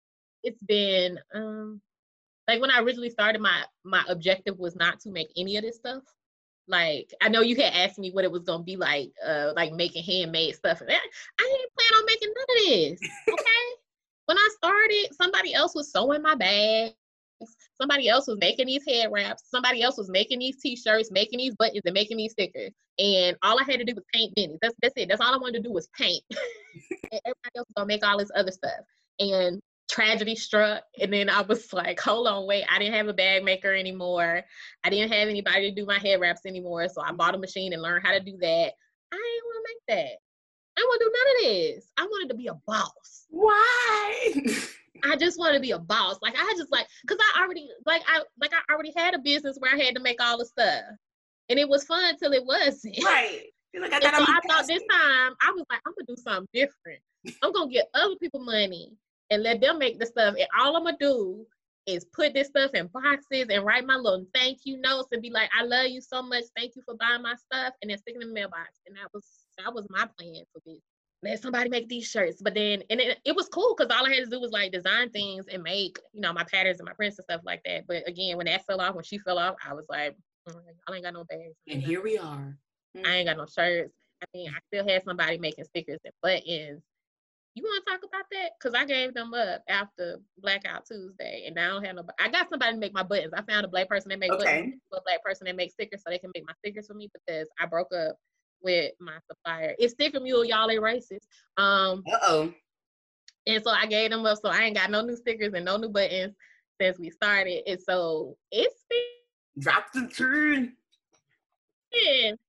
[0.44, 1.82] it's been um
[2.48, 5.78] like when I originally started, my my objective was not to make any of this
[5.78, 6.04] stuff.
[6.68, 9.74] Like I know you had asked me what it was gonna be like, uh, like
[9.74, 10.82] making handmade stuff.
[10.82, 10.98] And I, I
[11.44, 13.10] didn't plan on making none of this.
[13.34, 13.85] Okay.
[14.26, 16.94] When I started, somebody else was sewing my bags.
[17.80, 19.44] Somebody else was making these head wraps.
[19.52, 22.72] Somebody else was making these t-shirts, making these buttons, and making these stickers.
[22.98, 24.58] And all I had to do was paint minis.
[24.62, 25.10] That's that's it.
[25.10, 26.24] That's all I wanted to do was paint.
[26.32, 28.80] and everybody else was gonna make all this other stuff.
[29.20, 33.14] And tragedy struck and then i was like hold on wait i didn't have a
[33.14, 34.42] bag maker anymore
[34.84, 37.72] i didn't have anybody to do my head wraps anymore so i bought a machine
[37.72, 38.74] and learned how to do that
[39.14, 40.18] i want to make that
[40.78, 44.34] i want to do none of this i wanted to be a boss why
[45.04, 48.02] i just wanted to be a boss like i just like because i already like
[48.08, 50.84] i like i already had a business where i had to make all the stuff
[51.50, 53.46] and it was fun till it wasn't right
[53.80, 57.02] like, I, so I thought this time I was like, I'm gonna do something different.
[57.42, 58.94] I'm gonna get other people money
[59.30, 60.36] and let them make the stuff.
[60.38, 61.46] And all I'm gonna do
[61.86, 65.30] is put this stuff in boxes and write my little thank you notes and be
[65.30, 66.46] like, I love you so much.
[66.56, 67.74] Thank you for buying my stuff.
[67.82, 68.80] And then stick it in the mailbox.
[68.88, 69.26] And that was
[69.58, 70.80] that was my plan for this.
[71.24, 72.42] Let somebody make these shirts.
[72.42, 74.72] But then and it, it was cool because all I had to do was like
[74.72, 77.88] design things and make, you know, my patterns and my prints and stuff like that.
[77.88, 80.16] But again, when that fell off, when she fell off, I was like,
[80.50, 80.54] oh,
[80.88, 81.56] I ain't got no bags.
[81.68, 82.58] And here we are.
[83.06, 83.40] I ain't got mm.
[83.40, 83.94] no shirts.
[84.22, 86.84] I mean, I still had somebody making stickers and buttons
[87.56, 88.52] you want to talk about that?
[88.60, 92.04] Because I gave them up after Blackout Tuesday, and now I don't have no.
[92.20, 93.34] I got somebody to make my buttons.
[93.34, 94.44] I found a black person that makes okay.
[94.44, 97.10] buttons, a black person that makes stickers, so they can make my stickers for me
[97.14, 98.18] because I broke up
[98.66, 99.76] with my supplier.
[99.80, 101.28] It's Sticker Mule, y'all ain't racist.
[101.56, 102.04] Um.
[102.12, 102.54] Uh oh.
[103.48, 105.78] And so I gave them up, so I ain't got no new stickers and no
[105.78, 106.36] new buttons
[106.82, 107.62] since we started.
[107.68, 110.72] And so it's been drop the tree.
[111.92, 112.40] It's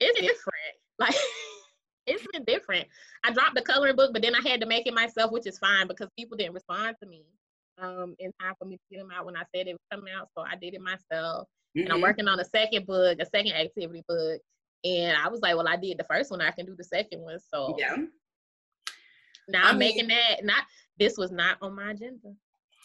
[0.00, 0.74] different.
[0.98, 1.14] Like
[2.06, 2.88] it's been different.
[3.22, 5.58] I dropped the coloring book, but then I had to make it myself, which is
[5.58, 7.24] fine because people didn't respond to me
[7.80, 10.12] um, in time for me to get them out when I said it was coming
[10.16, 10.28] out.
[10.36, 11.46] So I did it myself.
[11.76, 11.80] Mm-hmm.
[11.80, 12.02] And I'm mm-hmm.
[12.02, 14.40] working on a second book, a second activity book.
[14.84, 16.40] And I was like, well, I did the first one.
[16.40, 17.38] I can do the second one.
[17.52, 17.96] So yeah.
[19.48, 20.44] Now I am making that.
[20.44, 20.64] Not
[20.98, 22.34] this was not on my agenda.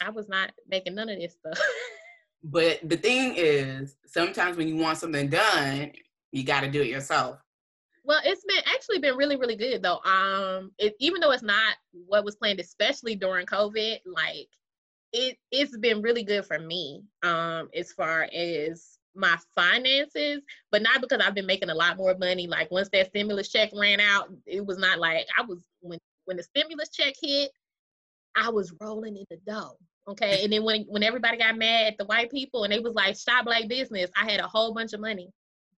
[0.02, 1.60] I was not making none of this stuff.
[2.44, 5.92] but the thing is, sometimes when you want something done,
[6.32, 7.40] you got to do it yourself.
[8.04, 10.00] Well, it's been actually been really, really good though.
[10.00, 14.48] Um, it, even though it's not what was planned, especially during COVID, like
[15.14, 17.04] it it's been really good for me.
[17.22, 22.16] Um, as far as my finances, but not because I've been making a lot more
[22.18, 22.48] money.
[22.48, 26.38] Like once that stimulus check ran out, it was not like I was when when
[26.38, 27.52] the stimulus check hit,
[28.36, 29.78] I was rolling in the dough.
[30.08, 30.44] Okay.
[30.44, 33.16] And then when when everybody got mad at the white people and they was like,
[33.16, 35.30] stop black business, I had a whole bunch of money.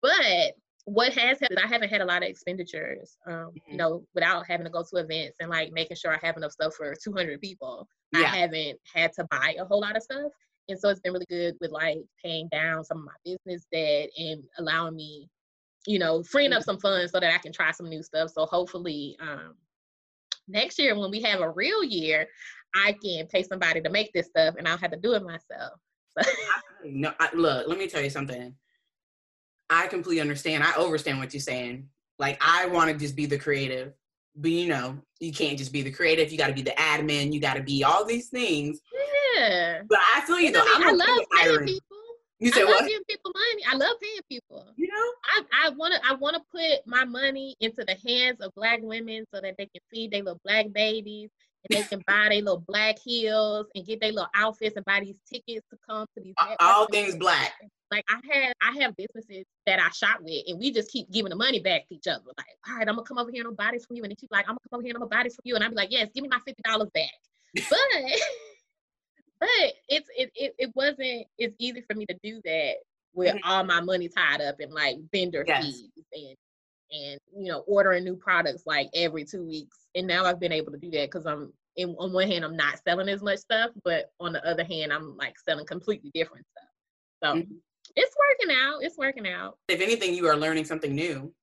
[0.02, 0.54] But
[0.86, 3.72] what has happened, I haven't had a lot of expenditures, um, mm-hmm.
[3.72, 6.52] you know, without having to go to events and like making sure I have enough
[6.52, 7.88] stuff for 200 people.
[8.12, 8.22] Yeah.
[8.22, 10.32] I haven't had to buy a whole lot of stuff.
[10.69, 14.10] And so it's been really good with like paying down some of my business debt
[14.17, 15.30] and allowing me
[15.86, 18.32] you know, freeing up some funds so that I can try some new stuff.
[18.32, 19.56] So hopefully, um,
[20.47, 22.28] next year when we have a real year,
[22.76, 25.80] I can pay somebody to make this stuff and I'll have to do it myself.
[26.23, 26.30] So.
[26.86, 28.54] no, I, look, let me tell you something.
[29.69, 30.63] I completely understand.
[30.63, 31.88] I understand what you're saying.
[32.19, 33.93] Like I want to just be the creative,
[34.36, 36.32] but you know, you can't just be the creative.
[36.32, 37.34] You got to be the admin.
[37.34, 38.80] You got to be all these things.
[39.36, 39.82] Yeah.
[39.88, 40.60] But I feel you, you though.
[40.60, 41.98] I, I love paying people.
[42.39, 42.82] You say I what?
[42.82, 43.63] love giving people money.
[43.69, 44.65] I love paying people.
[44.76, 44.93] You know,
[45.26, 48.80] I I want to I want to put my money into the hands of black
[48.82, 51.30] women so that they can feed their little black babies
[51.69, 55.00] and they can buy their little black heels and get their little outfits and buy
[55.00, 56.34] these tickets to come to these.
[56.60, 57.54] All things black.
[57.91, 61.30] Like I had, I have businesses that I shop with, and we just keep giving
[61.30, 62.24] the money back to each other.
[62.38, 64.17] Like, all right, I'm gonna come over here and buy this from you, and then
[64.19, 65.63] she's like, I'm gonna come over here and I'm gonna buy this from you, and
[65.63, 67.12] I'm be like, yes, give me my fifty dollars back.
[67.69, 67.78] But,
[69.43, 71.27] but it's it, it it wasn't.
[71.38, 72.75] It's easy for me to do that
[73.13, 73.49] with mm-hmm.
[73.49, 75.65] all my money tied up in like vendor yes.
[75.65, 76.36] fees and
[76.91, 80.71] and you know ordering new products like every two weeks and now i've been able
[80.71, 83.71] to do that because i'm in, on one hand i'm not selling as much stuff
[83.84, 86.69] but on the other hand i'm like selling completely different stuff
[87.23, 87.56] so mm-hmm.
[87.95, 91.34] it's working out it's working out if anything you are learning something new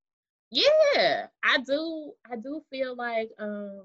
[0.51, 3.83] yeah i do i do feel like um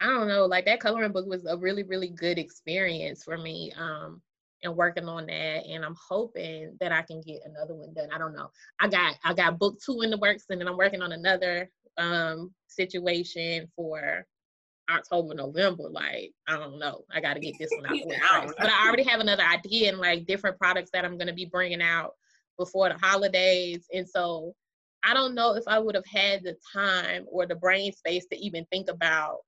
[0.00, 3.72] i don't know like that coloring book was a really really good experience for me
[3.78, 4.20] um
[4.62, 8.08] and working on that and i'm hoping that i can get another one done.
[8.12, 8.50] I don't know.
[8.80, 11.70] I got i got book two in the works and then i'm working on another
[11.96, 14.26] um situation for
[14.90, 17.04] october november like i don't know.
[17.10, 19.98] I got to get this one out the but i already have another idea and
[19.98, 22.12] like different products that i'm going to be bringing out
[22.58, 24.54] before the holidays and so
[25.04, 28.38] i don't know if i would have had the time or the brain space to
[28.38, 29.38] even think about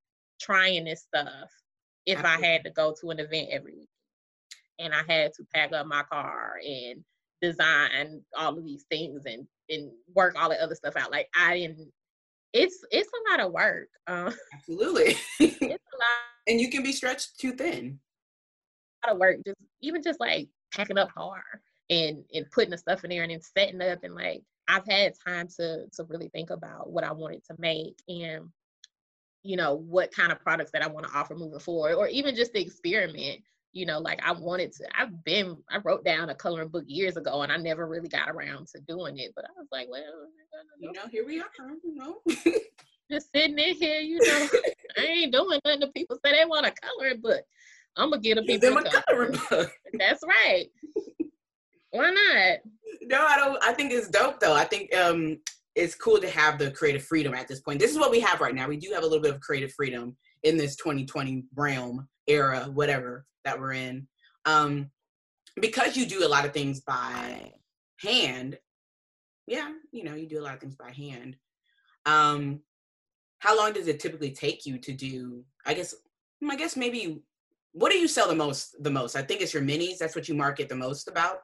[0.41, 1.51] trying this stuff
[2.07, 2.47] if Absolutely.
[2.47, 3.89] i had to go to an event every week
[4.81, 7.05] and I had to pack up my car and
[7.41, 11.13] design all of these things and and work all the other stuff out.
[11.13, 11.93] Like I didn't.
[12.53, 13.89] It's it's a lot of work.
[14.07, 15.17] Uh, Absolutely.
[15.41, 16.21] it's a lot.
[16.49, 18.01] And you can be stretched too thin.
[19.05, 19.37] A lot of work.
[19.47, 21.43] Just even just like packing up car
[21.91, 25.13] and and putting the stuff in there and then setting up and like I've had
[25.27, 28.49] time to to really think about what I wanted to make and
[29.43, 32.35] you know what kind of products that I want to offer moving forward or even
[32.35, 33.41] just the experiment
[33.73, 37.17] you know, like I wanted to, I've been, I wrote down a coloring book years
[37.17, 39.33] ago and I never really got around to doing it.
[39.35, 40.03] But I was like, well,
[40.81, 41.47] you know, here we are,
[41.85, 42.19] you know.
[43.11, 44.49] Just sitting in here, you know,
[44.99, 45.81] I ain't doing nothing.
[45.81, 47.43] The people say they want a coloring book.
[47.97, 49.71] I'm gonna get a people a coloring book.
[49.99, 50.67] That's right.
[51.91, 52.59] Why not?
[53.03, 53.59] No, I don't.
[53.65, 54.55] I think it's dope though.
[54.55, 55.41] I think um,
[55.75, 57.79] it's cool to have the creative freedom at this point.
[57.79, 58.69] This is what we have right now.
[58.69, 63.25] We do have a little bit of creative freedom in this 2020 realm era, whatever
[63.45, 64.07] that we're in.
[64.47, 64.91] Um,
[65.61, 67.53] because you do a lot of things by
[68.01, 68.59] hand,
[69.47, 71.37] yeah, you know, you do a lot of things by hand.
[72.07, 72.61] Um,
[73.41, 75.45] how long does it typically take you to do?
[75.67, 75.95] I guess,
[76.49, 77.23] I guess maybe.
[77.73, 78.83] What do you sell the most?
[78.83, 79.99] The most, I think it's your minis.
[79.99, 81.39] That's what you market the most about.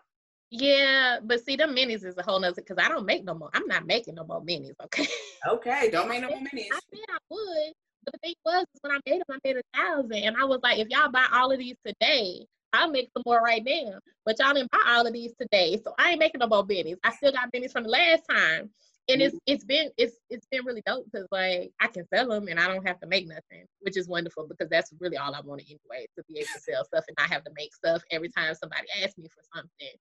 [0.51, 3.51] Yeah, but see, the minis is a whole nother because I don't make no more.
[3.53, 4.75] I'm not making no more minis.
[4.85, 5.07] Okay.
[5.47, 6.69] Okay, don't make no more minis.
[6.73, 7.73] I said I would,
[8.05, 10.61] but the thing was, when I made them, I made a thousand, and I was
[10.63, 13.99] like, if y'all buy all of these today, I'll make some more right now.
[14.25, 16.97] But y'all didn't buy all of these today, so I ain't making no more minis.
[17.03, 18.71] I still got minis from the last time,
[19.09, 22.49] and it's it's been it's it's been really dope because like I can sell them
[22.49, 25.41] and I don't have to make nothing, which is wonderful because that's really all I
[25.41, 28.29] wanted anyway to be able to sell stuff and not have to make stuff every
[28.31, 29.97] time somebody asks me for something.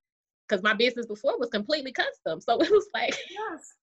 [0.47, 3.73] Because my business before was completely custom, so it was like yes.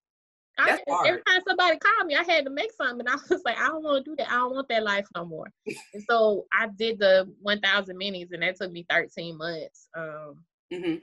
[0.57, 2.99] I, every time somebody called me, I had to make something.
[2.99, 4.31] And I was like, I don't want to do that.
[4.31, 5.47] I don't want that life no more.
[5.65, 9.87] and so I did the 1,000 minis, and that took me 13 months.
[9.97, 10.95] Um, mm-hmm.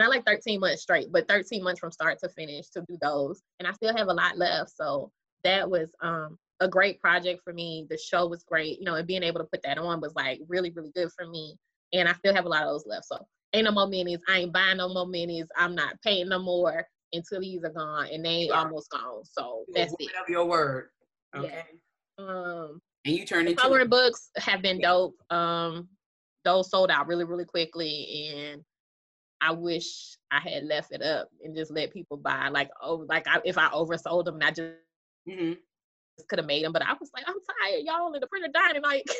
[0.00, 3.42] Not like 13 months straight, but 13 months from start to finish to do those.
[3.58, 4.74] And I still have a lot left.
[4.74, 5.12] So
[5.44, 7.86] that was um, a great project for me.
[7.88, 10.40] The show was great, you know, and being able to put that on was like
[10.48, 11.56] really, really good for me.
[11.92, 13.06] And I still have a lot of those left.
[13.06, 14.20] So ain't no more minis.
[14.28, 15.46] I ain't buying no more minis.
[15.56, 18.54] I'm not paying no more until these are gone, and they yeah.
[18.54, 19.24] almost gone.
[19.24, 20.10] So that's it.
[20.20, 20.88] Of your word.
[21.34, 21.62] Okay.
[22.18, 22.24] Yeah.
[22.24, 25.14] Um, and you turn into coloring books have been dope.
[25.30, 25.88] Um,
[26.44, 28.62] those sold out really, really quickly, and
[29.40, 32.48] I wish I had left it up and just let people buy.
[32.48, 34.74] Like, oh, like I, if I oversold them, and I just
[35.28, 35.52] mm-hmm.
[36.28, 36.72] could have made them.
[36.72, 39.04] But I was like, I'm tired, y'all, and the printer dying, and like.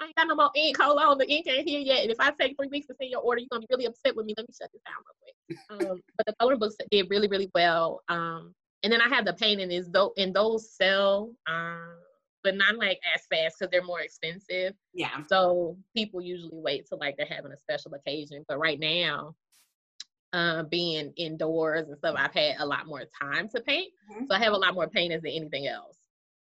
[0.00, 0.80] I ain't got no more ink.
[0.80, 2.02] Hold on, the ink ain't here yet.
[2.02, 4.16] And if I take three weeks to send your order, you're gonna be really upset
[4.16, 4.34] with me.
[4.36, 5.90] Let me shut this down real quick.
[5.90, 8.02] Um, but the color books did really, really well.
[8.08, 11.94] Um, and then I have the painting is though, and those sell, um,
[12.42, 14.74] but not like as fast because they're more expensive.
[14.92, 15.22] Yeah.
[15.28, 18.44] So people usually wait till like they're having a special occasion.
[18.48, 19.36] But right now,
[20.32, 23.92] uh, being indoors and stuff, I've had a lot more time to paint.
[24.12, 24.24] Mm-hmm.
[24.28, 25.96] So I have a lot more paintings than anything else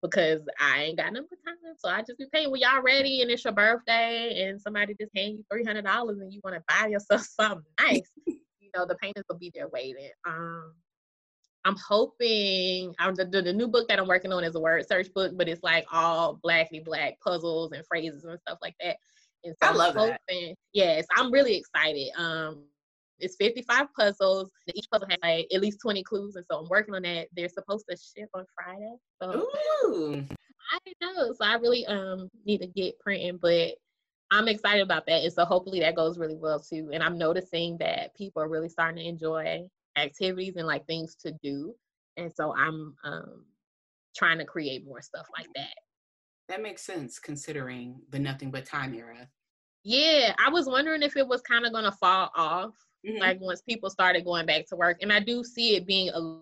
[0.04, 1.56] because I ain't got no more time.
[1.78, 5.10] So I just be paying when y'all ready and it's your birthday and somebody just
[5.16, 8.10] hand you three hundred dollars and you want to buy yourself something nice.
[8.26, 10.10] you know, the paintings will be there waiting.
[10.28, 10.74] Um,
[11.64, 14.86] I'm hoping I'm the, the, the, new book that I'm working on is a word
[14.86, 18.96] search book, but it's like all blacky black puzzles and phrases and stuff like that.
[19.44, 20.54] And so I love I'm hoping, that.
[20.74, 22.10] Yes, I'm really excited.
[22.18, 22.64] Um,
[23.18, 24.50] it's 55 puzzles.
[24.74, 27.28] Each puzzle has like at least 20 clues, and so I'm working on that.
[27.34, 28.94] They're supposed to ship on Friday.
[29.22, 29.46] So
[29.84, 30.24] Ooh.
[30.72, 31.32] I know.
[31.32, 33.74] So I really um need to get printing, but
[34.30, 35.22] I'm excited about that.
[35.22, 36.90] And so hopefully that goes really well too.
[36.92, 41.32] And I'm noticing that people are really starting to enjoy activities and like things to
[41.42, 41.74] do.
[42.16, 43.44] And so I'm um,
[44.16, 45.74] trying to create more stuff like that.
[46.48, 49.28] That makes sense considering the nothing but time era.
[49.84, 52.74] Yeah, I was wondering if it was kind of going to fall off,
[53.06, 53.18] mm-hmm.
[53.18, 54.98] like once people started going back to work.
[55.02, 56.38] And I do see it being a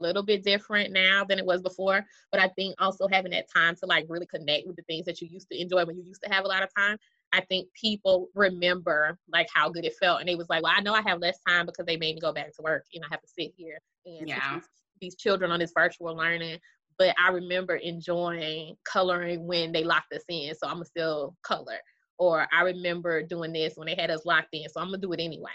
[0.00, 2.04] little bit different now than it was before.
[2.30, 5.20] But I think also having that time to like really connect with the things that
[5.20, 6.98] you used to enjoy when you used to have a lot of time
[7.34, 10.20] I think people remember like how good it felt.
[10.20, 12.20] And it was like, well, I know I have less time because they made me
[12.20, 12.84] go back to work.
[12.94, 14.54] and I have to sit here and yeah.
[14.54, 14.62] these,
[15.00, 16.58] these children on this virtual learning.
[16.96, 20.54] But I remember enjoying coloring when they locked us in.
[20.54, 21.78] So I'm gonna still color.
[22.18, 24.68] Or I remember doing this when they had us locked in.
[24.68, 25.50] So I'm gonna do it anyway.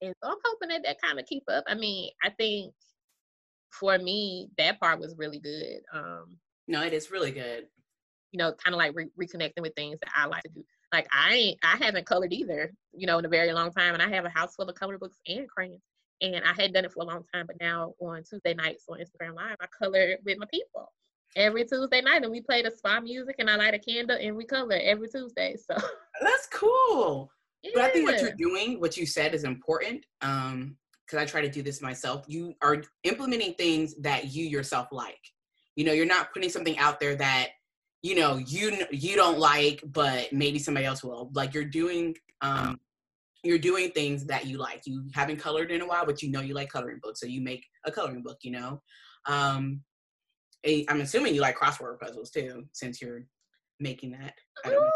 [0.00, 1.64] And so I'm hoping that that kind of keep up.
[1.66, 2.72] I mean, I think
[3.70, 5.80] for me, that part was really good.
[5.92, 7.66] Um, no, it is really good.
[8.32, 11.06] You know, kind of like re- reconnecting with things that I like to do like
[11.12, 13.94] I ain't I haven't colored either, you know, in a very long time.
[13.94, 15.82] And I have a house full of color books and crayons.
[16.20, 18.98] And I had done it for a long time, but now on Tuesday nights on
[18.98, 20.92] Instagram Live, I color with my people
[21.36, 24.36] every Tuesday night, and we play the spa music, and I light a candle, and
[24.36, 25.54] we color every Tuesday.
[25.56, 25.76] So
[26.20, 27.30] that's cool.
[27.62, 27.72] Yeah.
[27.74, 30.04] But I think what you're doing, what you said, is important.
[30.22, 32.26] Um, because I try to do this myself.
[32.28, 35.18] You are implementing things that you yourself like.
[35.74, 37.48] You know, you're not putting something out there that
[38.02, 42.78] you know you you don't like but maybe somebody else will like you're doing um
[43.42, 46.40] you're doing things that you like you haven't colored in a while but you know
[46.40, 48.80] you like coloring books so you make a coloring book you know
[49.26, 49.80] um
[50.88, 53.24] i'm assuming you like crossword puzzles too since you're
[53.80, 54.90] making that i, I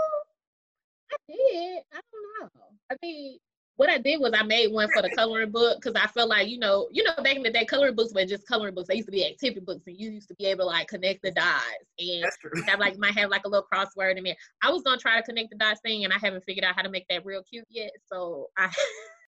[1.29, 3.39] did i don't know i mean
[3.77, 6.49] what I did was I made one for the coloring book because I felt like,
[6.49, 8.89] you know, you know, back in the day, coloring books were just coloring books.
[8.89, 11.23] They used to be activity books, and you used to be able to like connect
[11.23, 11.65] the dots
[11.99, 12.25] and
[12.69, 14.37] have like you might have like a little crossword in there.
[14.63, 16.83] I was gonna try to connect the dots thing, and I haven't figured out how
[16.83, 17.93] to make that real cute yet.
[18.07, 18.71] So I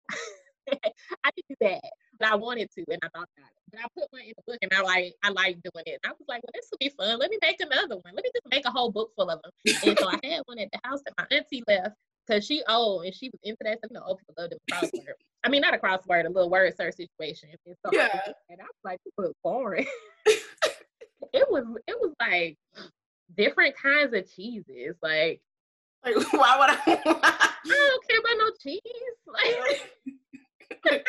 [0.71, 3.63] I did do that, but I wanted to, and I thought about it.
[3.71, 6.01] But I put one in the book, and I like I like doing it.
[6.03, 7.19] And I was like, well, this will be fun.
[7.19, 8.15] Let me make another one.
[8.15, 9.53] Let me just make a whole book full of them.
[9.85, 11.97] and so I had one at the house that my auntie left,
[12.29, 13.91] Cause she old and she was into that stuff.
[13.91, 15.13] You know, old people love the crossword.
[15.45, 17.51] I mean, not a crossword, a little word search situation.
[17.67, 18.33] And so yeah.
[18.49, 19.87] And I was like, this was boring.
[20.27, 22.57] it was it was like
[23.37, 24.97] different kinds of cheeses.
[25.03, 25.43] Like,
[26.03, 26.81] like why would I?
[26.87, 28.81] I don't care about no cheese.
[30.87, 31.03] Like,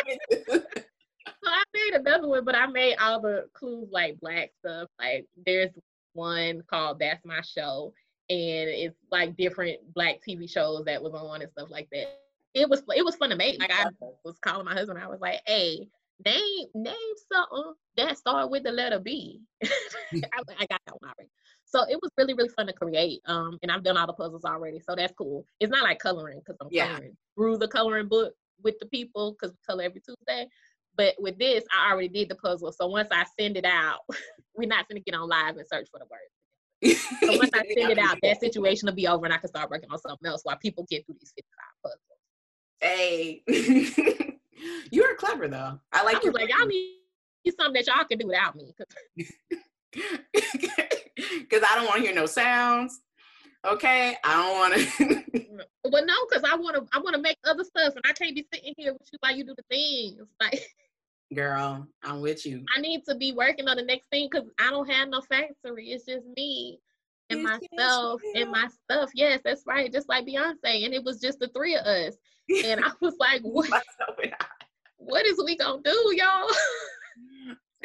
[1.27, 4.89] so I made another one, but I made all the clues like black stuff.
[4.99, 5.71] Like, there's
[6.13, 7.93] one called "That's My Show,"
[8.29, 12.19] and it's like different black TV shows that was on and stuff like that.
[12.53, 13.59] It was it was fun to make.
[13.59, 13.85] Like I
[14.23, 15.87] was calling my husband, I was like, "Hey,
[16.25, 16.95] name name
[17.31, 19.69] something that start with the letter B." I,
[20.59, 21.29] I got that one already.
[21.65, 23.21] So it was really really fun to create.
[23.25, 25.45] Um, and I've done all the puzzles already, so that's cool.
[25.59, 26.87] It's not like coloring because I'm yeah.
[26.87, 28.33] coloring through the coloring book
[28.63, 30.47] with the people because we color every Tuesday.
[30.97, 32.71] But with this, I already did the puzzle.
[32.71, 33.99] So once I send it out,
[34.55, 36.31] we're not gonna get on live and search for the words
[36.83, 39.69] so once I send it out, that situation will be over and I can start
[39.69, 41.99] working on something else while people get through these 55 puzzles.
[42.81, 43.43] Hey,
[44.91, 45.79] you are clever though.
[45.93, 46.17] I like.
[46.17, 46.97] I was like, y'all need
[47.59, 48.73] something that y'all can do without me.
[49.93, 53.01] Because I don't want to hear no sounds.
[53.65, 55.55] Okay, I don't want to.
[55.89, 56.85] well, no, because I want to.
[56.93, 59.35] I want to make other stuff, and I can't be sitting here with you while
[59.35, 60.27] you do the things.
[60.39, 60.61] Like,
[61.33, 62.63] Girl, I'm with you.
[62.75, 65.87] I need to be working on the next thing because I don't have no factory.
[65.87, 66.79] It's just me
[67.29, 69.09] and myself and my stuff.
[69.13, 69.91] Yes, that's right.
[69.91, 70.85] Just like Beyonce.
[70.85, 72.15] And it was just the three of us.
[72.65, 73.83] And I was like, what?
[74.97, 76.49] what is we gonna do, y'all?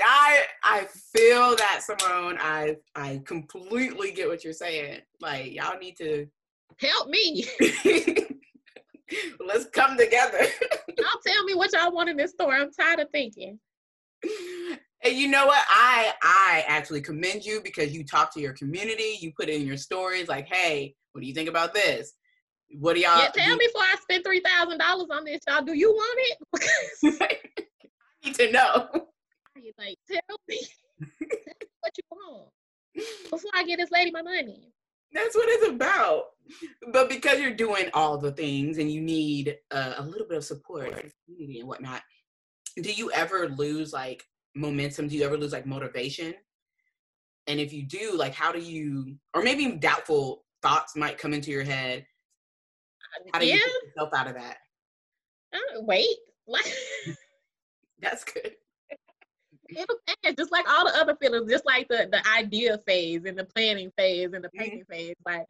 [0.03, 2.39] I I feel that Simone.
[2.41, 5.01] I I completely get what you're saying.
[5.21, 6.27] Like y'all need to
[6.79, 7.45] help me.
[9.47, 10.39] Let's come together.
[10.99, 12.55] y'all tell me what y'all want in this store.
[12.55, 13.59] I'm tired of thinking.
[15.03, 15.65] And you know what?
[15.69, 19.17] I I actually commend you because you talk to your community.
[19.21, 22.13] You put it in your stories like, "Hey, what do you think about this?"
[22.79, 23.19] What do y'all?
[23.19, 25.63] Yeah, tell me before I spend three thousand dollars on this, y'all.
[25.63, 27.17] Do you want it?
[27.23, 28.89] I need to know.
[29.79, 30.61] like, tell me
[31.81, 32.51] what you want
[33.31, 34.71] before I get this lady my money.
[35.13, 36.25] That's what it's about.
[36.93, 40.45] But because you're doing all the things and you need uh, a little bit of
[40.45, 40.91] support,
[41.27, 42.03] community and whatnot,
[42.77, 45.09] do you ever lose like momentum?
[45.09, 46.35] Do you ever lose like motivation?
[47.47, 51.51] And if you do, like, how do you, or maybe doubtful thoughts might come into
[51.51, 52.07] your head?
[53.33, 53.55] How do yeah.
[53.55, 54.59] you get yourself out of that?
[55.53, 56.67] Uh, wait, like
[58.01, 58.53] That's good.
[59.77, 63.39] It'll pass, just like all the other feelings, just like the the idea phase and
[63.39, 64.87] the planning phase and the Mhm.
[64.89, 65.15] phase.
[65.27, 65.47] Like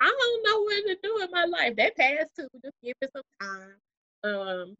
[0.00, 1.76] I don't know what to do in my life.
[1.76, 2.48] That passed too.
[2.62, 3.74] Just give it some time.
[4.24, 4.74] Um,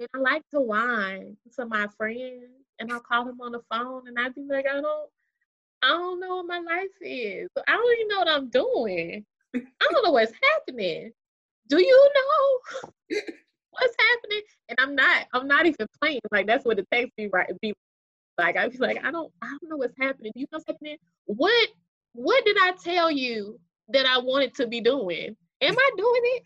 [0.00, 4.08] and I like to whine to my friends, and I'll call them on the phone,
[4.08, 5.10] and I'd be like, I don't,
[5.82, 7.48] I don't know what my life is.
[7.68, 9.24] I don't even know what I'm doing.
[9.54, 11.12] I don't know what's happening.
[11.68, 12.80] Do you know
[13.70, 14.42] what's happening?
[14.68, 16.20] And I'm not, I'm not even playing.
[16.32, 17.74] Like that's what the text be right be
[18.38, 18.56] like.
[18.56, 20.32] I'd be like, I don't, I don't know what's happening.
[20.34, 20.96] You know what's happening?
[21.26, 21.68] What,
[22.12, 23.58] what did I tell you
[23.88, 25.36] that I wanted to be doing?
[25.60, 26.42] Am I doing it?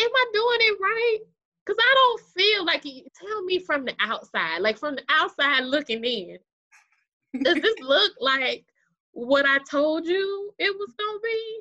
[0.00, 1.18] Am I doing it right?
[1.66, 5.64] Cause I don't feel like you tell me from the outside, like from the outside
[5.64, 6.38] looking in.
[7.42, 8.64] Does this look like
[9.12, 11.60] what I told you it was gonna be?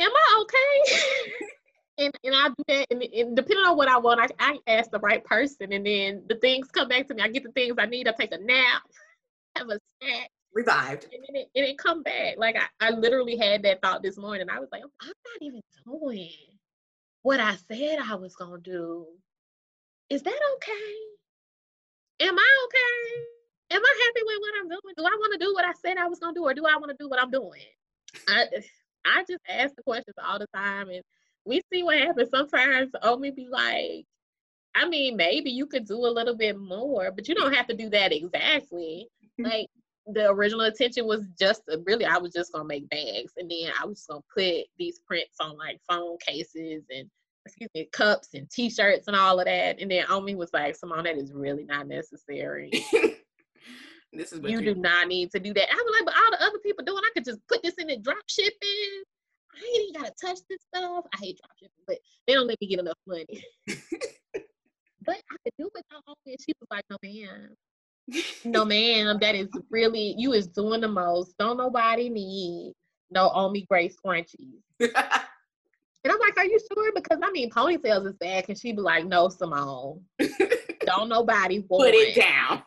[0.00, 1.32] Am I okay?
[1.98, 4.90] and and I do that, and, and depending on what I want, I, I ask
[4.90, 7.22] the right person, and then the things come back to me.
[7.22, 8.08] I get the things I need.
[8.08, 8.82] I take a nap,
[9.56, 11.04] have a snack, Revived.
[11.12, 12.36] and then it, and it come back.
[12.38, 14.48] Like I, I literally had that thought this morning.
[14.50, 16.30] I was like, I'm not even doing
[17.22, 19.06] what I said I was gonna do.
[20.10, 20.94] Is that okay?
[22.28, 23.76] Am I okay?
[23.76, 24.94] Am I happy with what I'm doing?
[24.96, 26.76] Do I want to do what I said I was gonna do, or do I
[26.76, 27.60] want to do what I'm doing?
[28.28, 28.44] I
[29.04, 31.02] I just ask the questions all the time, and
[31.46, 32.30] we see what happens.
[32.30, 34.04] Sometimes Omi be like,
[34.74, 37.74] I mean, maybe you could do a little bit more, but you don't have to
[37.74, 39.08] do that exactly.
[39.38, 39.66] Like
[40.06, 43.84] the original intention was just really, I was just gonna make bags, and then I
[43.84, 47.10] was gonna put these prints on like phone cases and
[47.44, 49.78] excuse me, cups and T-shirts and all of that.
[49.78, 52.70] And then Omi was like, "Simone, that is really not necessary.
[54.12, 56.30] this is what you do not need to do that." I was like, "But all
[56.30, 59.02] the other people doing, I could just put this in the drop shipping.
[59.56, 61.04] I ain't even gotta touch this stuff.
[61.14, 63.42] I hate drop shipping, but they don't let me get enough money.
[63.66, 67.56] but I could do it on Omi." And she was like, "No, ma'am."
[68.44, 72.72] no ma'am that is really you is doing the most don't nobody need
[73.10, 74.92] no Omi Grace scrunchies and
[76.12, 79.06] i'm like are you sure because i mean ponytails is bad and she be like
[79.06, 80.00] no simone
[80.84, 82.62] don't nobody want Put it down.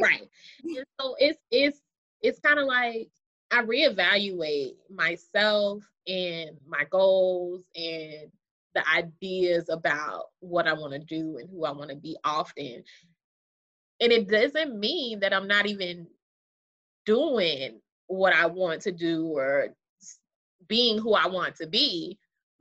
[0.00, 0.28] right
[0.64, 1.80] and so it's it's
[2.20, 3.08] it's kind of like
[3.52, 8.30] i reevaluate myself and my goals and
[8.74, 12.82] the ideas about what i want to do and who i want to be often.
[14.00, 16.06] And it doesn't mean that i'm not even
[17.06, 19.68] doing what i want to do or
[20.68, 22.18] being who i want to be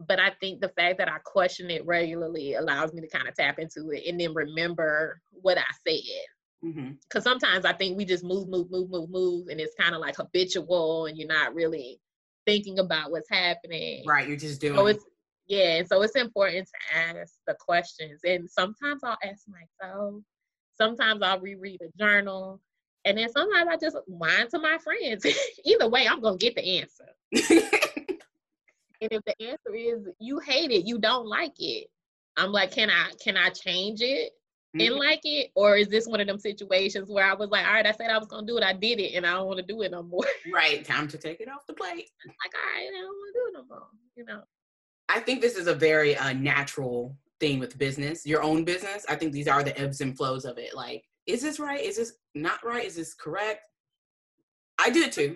[0.08, 3.36] but i think the fact that i question it regularly allows me to kind of
[3.36, 6.02] tap into it and then remember what i said
[6.64, 6.98] Mhm.
[7.02, 10.02] because sometimes I think we just move, move, move, move, move, and it's kind of
[10.02, 12.00] like habitual, and you're not really
[12.46, 14.04] thinking about what's happening.
[14.06, 14.76] Right, you're just doing.
[14.76, 15.06] So it's
[15.48, 20.22] yeah, and so it's important to ask the questions, and sometimes I'll ask myself.
[20.76, 22.62] Sometimes I'll reread a journal,
[23.06, 25.26] and then sometimes I just whine to my friends.
[25.66, 27.10] Either way, I'm gonna get the answer.
[29.02, 31.88] And if the answer is you hate it, you don't like it,
[32.38, 34.32] I'm like, can I can I change it?
[34.74, 34.98] And Mhm.
[35.00, 37.86] like it, or is this one of them situations where I was like, all right,
[37.86, 39.66] I said I was gonna do it, I did it, and I don't want to
[39.66, 40.24] do it no more.
[40.54, 42.10] right, time to take it off the plate.
[42.26, 43.88] like, all right, I don't want to do it no more.
[44.16, 44.44] You know,
[45.10, 49.06] I think this is a very uh, natural thing with business, your own business.
[49.10, 50.74] I think these are the ebbs and flows of it.
[50.74, 51.82] Like, is this right?
[51.82, 52.86] Is this not right?
[52.86, 53.62] Is this correct?
[54.80, 55.36] I do it too.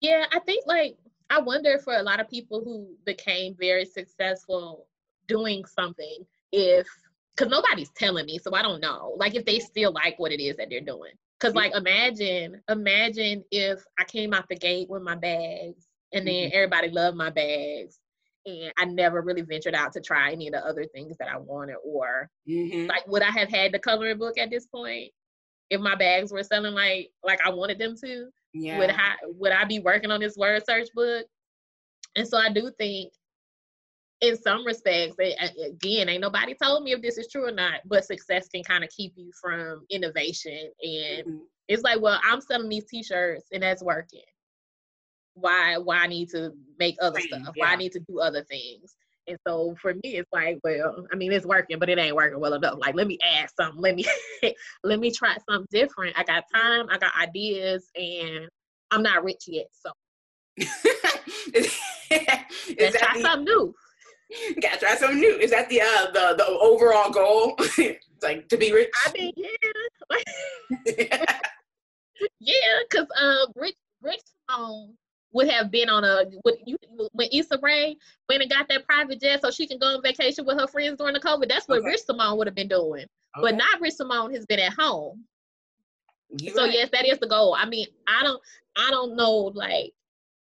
[0.00, 0.96] yeah, I think like
[1.30, 4.86] I wonder for a lot of people who became very successful
[5.26, 6.86] doing something if
[7.38, 9.14] because nobody's telling me, so I don't know.
[9.16, 11.12] Like if they still like what it is that they're doing.
[11.40, 16.50] Cause like imagine, imagine if I came out the gate with my bags and then
[16.52, 18.00] everybody loved my bags
[18.44, 21.36] and I never really ventured out to try any of the other things that I
[21.38, 22.88] wanted or Mhm.
[22.88, 25.12] like would I have had the coloring book at this point
[25.70, 28.30] if my bags were selling like like I wanted them to?
[28.52, 28.78] Yeah.
[28.78, 31.24] Would I would I be working on this word search book?
[32.16, 33.12] And so I do think
[34.20, 38.04] in some respects, again, ain't nobody told me if this is true or not, but
[38.04, 40.72] success can kind of keep you from innovation.
[40.82, 41.40] And Mhm.
[41.68, 44.24] it's like, well, I'm selling these t-shirts and that's working.
[45.34, 47.68] why why I need to make other Things, stuff, why.
[47.68, 48.96] I need to do other things.
[49.28, 52.40] And so for me, it's like, well, I mean, it's working, but it ain't working
[52.40, 52.78] well enough.
[52.78, 53.80] Like, let me add something.
[53.80, 54.04] Let me
[54.82, 56.18] let me try something different.
[56.18, 58.48] I got time, I got ideas, and
[58.90, 59.92] I'm not rich yet, so
[61.54, 61.78] is
[62.80, 63.74] let's that try the, something new.
[64.60, 65.36] Gotta try something new?
[65.38, 67.56] Is that the uh, the the overall goal?
[68.22, 68.90] like to be rich.
[69.06, 69.48] I mean, yeah,
[72.40, 72.54] yeah,
[72.88, 74.94] because uh, Rich Rich Simone
[75.32, 76.76] would have been on a would you
[77.12, 77.96] when Issa Rae
[78.28, 80.98] went and got that private jet so she can go on vacation with her friends
[80.98, 81.48] during the COVID.
[81.48, 81.88] That's what Okay.
[81.88, 83.06] Rich Simone would have been doing.
[83.40, 85.24] But not Rich Simone has been at home.
[86.38, 86.72] You so right.
[86.72, 87.54] yes, that is the goal.
[87.54, 88.40] I mean, I don't
[88.76, 89.92] I don't know like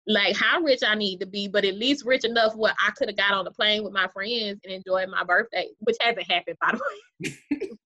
[0.07, 3.09] like how rich I need to be, but at least rich enough where I could
[3.09, 6.57] have got on the plane with my friends and enjoyed my birthday, which hasn't happened
[6.61, 7.69] by the way.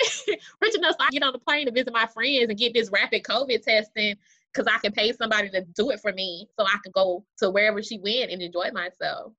[0.60, 2.90] rich enough so I get on the plane to visit my friends and get this
[2.90, 4.16] rapid COVID testing
[4.52, 7.50] because I can pay somebody to do it for me so I can go to
[7.50, 9.32] wherever she went and enjoy myself.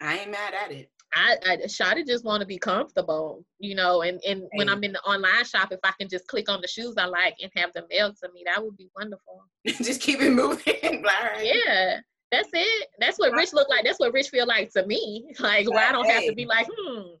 [0.00, 0.90] I ain't mad at it.
[1.14, 4.92] I, I Shawty just want to be comfortable, you know, and, and when I'm in
[4.92, 7.72] the online shop, if I can just click on the shoes I like and have
[7.72, 9.44] them mailed to me, that would be wonderful.
[9.66, 10.74] Just keep it moving.
[11.04, 11.40] Right.
[11.42, 12.00] Yeah,
[12.32, 12.88] that's it.
[12.98, 13.84] That's what Rich look like.
[13.84, 15.32] That's what Rich feel like to me.
[15.40, 17.14] Like where I don't have to be like, hmm.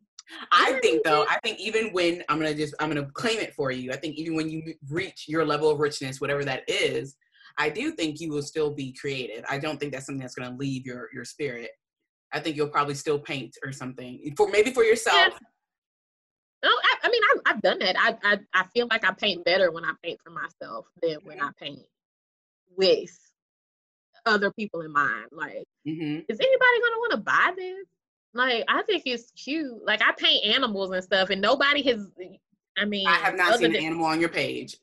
[0.50, 1.24] I think though.
[1.28, 3.92] I think even when I'm gonna just I'm gonna claim it for you.
[3.92, 7.16] I think even when you reach your level of richness, whatever that is,
[7.58, 9.44] I do think you will still be creative.
[9.48, 11.70] I don't think that's something that's gonna leave your your spirit.
[12.32, 15.32] I think you'll probably still paint or something for maybe for yourself.
[16.64, 17.96] No, I, I mean I, I've done that.
[17.98, 21.40] I, I I feel like I paint better when I paint for myself than when
[21.40, 21.82] I paint
[22.76, 23.16] with
[24.24, 25.26] other people in mind.
[25.32, 27.86] Like, hmm is anybody gonna want to buy this?
[28.34, 29.84] Like, I think it's cute.
[29.84, 32.10] Like, I paint animals and stuff, and nobody has.
[32.76, 34.76] I mean, I have not seen than- an animal on your page.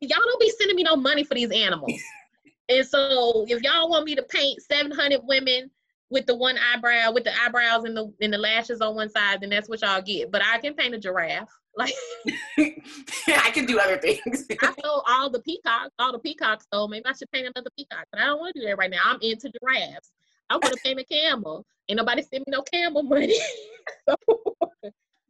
[0.00, 1.92] y'all don't be sending me no money for these animals.
[2.68, 5.70] and so if y'all want me to paint 700 women
[6.10, 9.40] with the one eyebrow, with the eyebrows and the and the lashes on one side,
[9.40, 10.30] then that's what y'all get.
[10.30, 11.48] But I can paint a giraffe.
[11.76, 11.94] Like
[12.58, 14.44] I can do other things.
[14.60, 16.90] I sold all the peacocks, all the peacocks sold.
[16.90, 18.98] Maybe I should paint another peacock, but I don't want to do that right now.
[19.04, 20.10] I'm into giraffes.
[20.50, 21.64] I want to paint a camel.
[21.88, 23.38] Ain't nobody send me no camel money.
[24.08, 24.16] so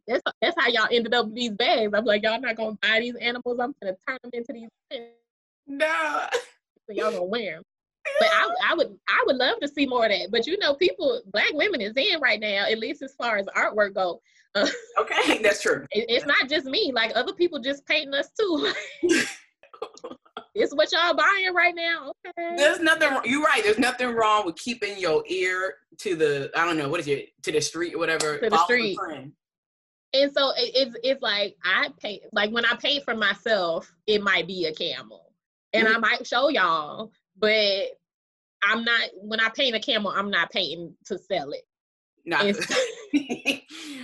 [0.07, 1.93] that's that's how y'all ended up with these bags.
[1.95, 3.59] I'm like, y'all not gonna buy these animals.
[3.59, 4.69] I'm gonna turn them into these
[5.67, 6.25] no.
[6.31, 7.63] so y'all gonna wear them.
[8.19, 10.29] But I, I would I would love to see more of that.
[10.31, 13.45] But you know, people, black women is in right now, at least as far as
[13.47, 14.21] artwork go.
[14.53, 14.67] Uh,
[14.99, 15.85] Okay, that's true.
[15.91, 18.73] it- it's not just me, like other people just painting us too.
[20.55, 22.11] it's what y'all buying right now.
[22.27, 22.55] Okay.
[22.57, 23.17] There's nothing.
[23.23, 23.63] You're right.
[23.63, 26.51] There's nothing wrong with keeping your ear to the.
[26.53, 28.39] I don't know what is it to the street or whatever.
[28.39, 28.97] To the street.
[30.13, 34.21] And so it, it's it's like I paint like when I paint for myself, it
[34.21, 35.31] might be a camel,
[35.71, 37.87] and I might show y'all, but
[38.63, 41.63] I'm not when I paint a camel, I'm not painting to sell it.
[42.45, 42.81] It's-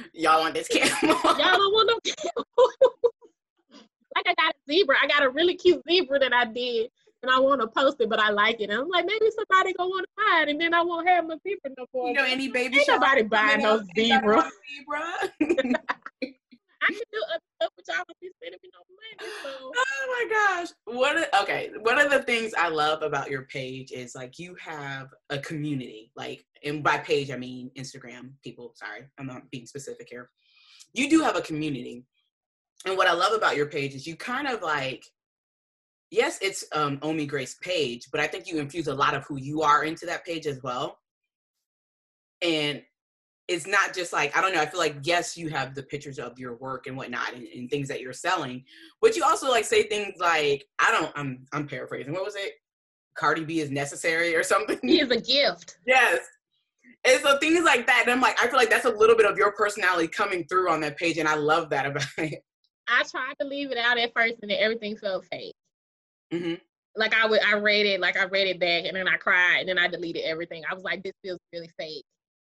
[0.14, 0.90] y'all want this camel.
[1.24, 2.46] Y'all don't want no camel.
[4.16, 4.96] like I got a zebra.
[5.02, 6.90] I got a really cute zebra that I did,
[7.22, 8.70] and I want to post it, but I like it.
[8.72, 11.26] And I'm like, maybe somebody gonna want to buy it, and then I won't have
[11.28, 12.08] my zebra no more.
[12.10, 14.50] You know, any baby Ain't nobody buying no zebra.
[14.76, 15.32] zebra?
[16.82, 19.34] I can do other stuff, y'all me no money.
[19.44, 20.68] So oh my gosh.
[20.86, 21.72] What okay.
[21.82, 26.12] One of the things I love about your page is like you have a community.
[26.16, 28.74] Like and by page I mean Instagram people.
[28.76, 30.30] Sorry, I'm not being specific here.
[30.94, 32.04] You do have a community.
[32.86, 35.04] And what I love about your page is you kind of like
[36.12, 39.38] yes, it's um Omi Grace page, but I think you infuse a lot of who
[39.38, 41.00] you are into that page as well.
[42.42, 42.84] And
[43.48, 44.62] it's not just like I don't know.
[44.62, 47.70] I feel like yes, you have the pictures of your work and whatnot and, and
[47.70, 48.64] things that you're selling,
[49.02, 51.12] but you also like say things like I don't.
[51.16, 52.14] I'm I'm paraphrasing.
[52.14, 52.54] What was it?
[53.18, 54.80] Cardi B is necessary or something.
[54.84, 55.78] he is a gift.
[55.88, 56.20] yes.
[57.04, 58.04] And so things like that.
[58.04, 60.70] And I'm like, I feel like that's a little bit of your personality coming through
[60.70, 62.43] on that page, and I love that about it.
[62.89, 65.56] I tried to leave it out at first, and then everything felt fake.
[66.32, 66.56] hmm
[66.95, 69.60] Like I would, I read it, like I read it back, and then I cried,
[69.62, 70.64] and then I deleted everything.
[70.70, 72.04] I was like, this feels really fake.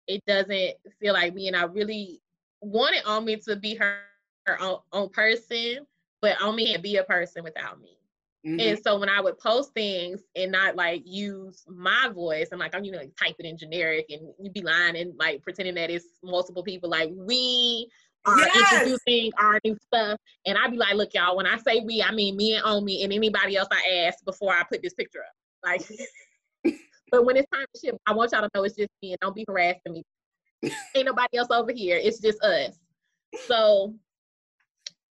[0.08, 2.22] It doesn't feel like me, and I really
[2.62, 4.00] wanted Omi to be her,
[4.46, 5.86] her own, own person,
[6.22, 7.98] but Omi can't be a person without me.
[8.46, 12.60] hmm And so when I would post things and not like use my voice, and
[12.60, 15.76] like I'm you know like typing in generic and you be lying and like pretending
[15.76, 17.88] that it's multiple people, like we
[18.26, 18.72] are Yes!
[18.74, 20.18] introducing our new stuff.
[20.46, 23.04] And I'd be like, look, y'all, when I say we, I mean me and Omi
[23.04, 25.34] and anybody else I asked before I put this picture up.
[25.66, 25.82] Like
[27.14, 29.20] but when it's time to ship, I want y'all to know it's just me and
[29.22, 30.04] don't be harassing me.
[30.96, 31.96] Ain't nobody else over here.
[32.02, 32.76] It's just us.
[33.46, 33.94] So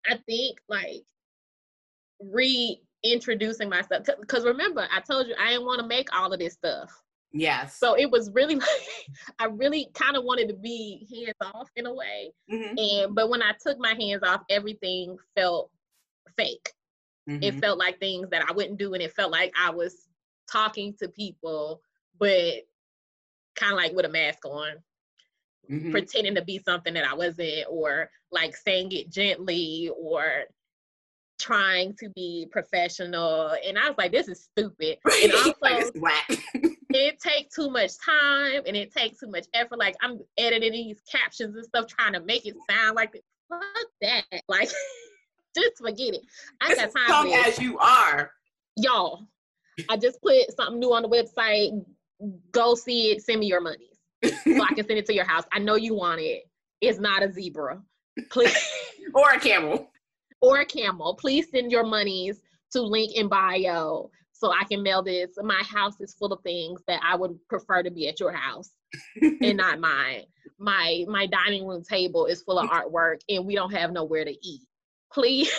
[0.09, 1.03] I think like
[2.19, 6.53] reintroducing myself because remember I told you I didn't want to make all of this
[6.53, 6.91] stuff.
[7.33, 7.77] Yes.
[7.77, 8.67] So it was really like
[9.37, 12.31] I really kind of wanted to be hands off in a way.
[12.51, 12.79] Mhm.
[13.05, 15.69] And but when I took my hands off, everything felt
[16.35, 16.67] fake.
[17.27, 17.59] It Mhm.
[17.59, 20.07] felt like things that I wouldn't do, and it felt like I was
[20.51, 21.81] talking to people,
[22.21, 22.53] but
[23.55, 24.75] kind of like with a mask on,
[25.69, 25.91] Mhm.
[25.91, 30.45] pretending to be something that I wasn't, or like saying it gently, or
[31.39, 33.55] trying to be professional.
[33.65, 34.99] And I was like, this is stupid.
[35.23, 35.83] And also, like
[36.29, 39.79] it's it takes too much time and it takes too much effort.
[39.79, 43.13] Like I'm editing these captions and stuff, trying to make it sound like
[43.49, 43.63] fuck
[44.01, 44.25] that.
[44.47, 44.69] Like
[45.55, 46.21] just forget it.
[46.61, 48.31] I ain't got time for as you are.
[48.77, 49.25] Y'all,
[49.89, 51.83] I just put something new on the website.
[52.51, 53.21] Go see it.
[53.23, 55.43] Send me your monies so I can send it to your house.
[55.51, 56.43] I know you want it.
[56.81, 57.81] It's not a zebra.
[58.29, 58.55] Please
[59.13, 59.89] or a camel.
[60.41, 61.15] or a camel.
[61.15, 62.41] Please send your monies
[62.71, 65.31] to link in bio so I can mail this.
[65.41, 68.71] My house is full of things that I would prefer to be at your house
[69.21, 70.23] and not mine.
[70.59, 74.31] My my dining room table is full of artwork and we don't have nowhere to
[74.47, 74.61] eat.
[75.13, 75.51] Please,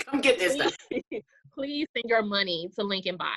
[0.00, 0.76] Come get this stuff.
[0.90, 1.22] please,
[1.54, 3.28] please send your money to link in bio.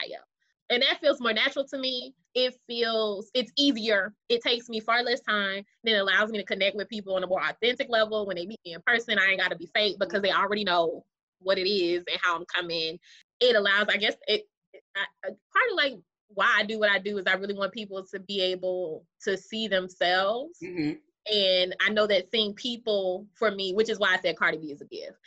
[0.72, 2.15] And that feels more natural to me.
[2.34, 4.13] It feels it's easier.
[4.30, 5.65] It takes me far less time.
[5.84, 8.26] Then it allows me to connect with people on a more authentic level.
[8.26, 11.03] When they meet me in person, I ain't gotta be fake because they already know
[11.39, 12.97] what it is and how I'm coming.
[13.41, 14.43] It allows, I guess, it,
[14.74, 15.95] it I, part of like
[16.30, 19.38] why I do what I do is I really want people to be able to
[19.38, 20.57] see themselves.
[20.63, 20.91] hmm
[21.32, 24.72] And I know that seeing people for me, which is why I said Cardi B
[24.72, 25.17] is a gift.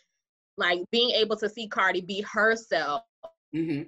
[0.56, 3.02] Like being able to see Cardi be herself
[3.52, 3.82] hmm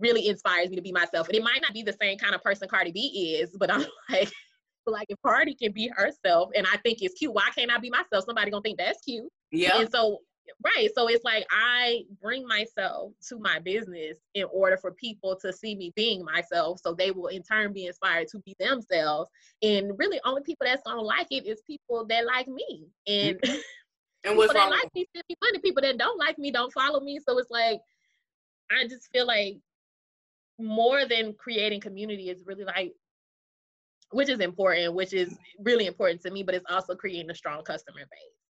[0.00, 1.28] really inspires me to be myself.
[1.28, 3.84] And it might not be the same kind of person Cardi B is, but I'm
[4.10, 4.30] like,
[4.86, 7.90] like if Cardi can be herself and I think it's cute, why can't I be
[7.90, 8.24] myself?
[8.24, 9.28] Somebody gonna think that's cute.
[9.52, 9.78] Yeah.
[9.78, 10.18] And so,
[10.64, 10.88] right.
[10.94, 15.76] So it's like I bring myself to my business in order for people to see
[15.76, 16.80] me being myself.
[16.82, 19.30] So they will in turn be inspired to be themselves.
[19.62, 22.86] And really, only people that's gonna like it is people that like me.
[23.06, 23.60] And mm-hmm.
[24.22, 24.70] And people what's that wrong?
[24.70, 25.58] like me send me money.
[25.60, 27.20] People that don't like me don't follow me.
[27.26, 27.80] So it's like
[28.70, 29.56] I just feel like
[30.60, 32.92] more than creating community is really like
[34.12, 37.62] which is important, which is really important to me, but it's also creating a strong
[37.62, 38.40] customer base.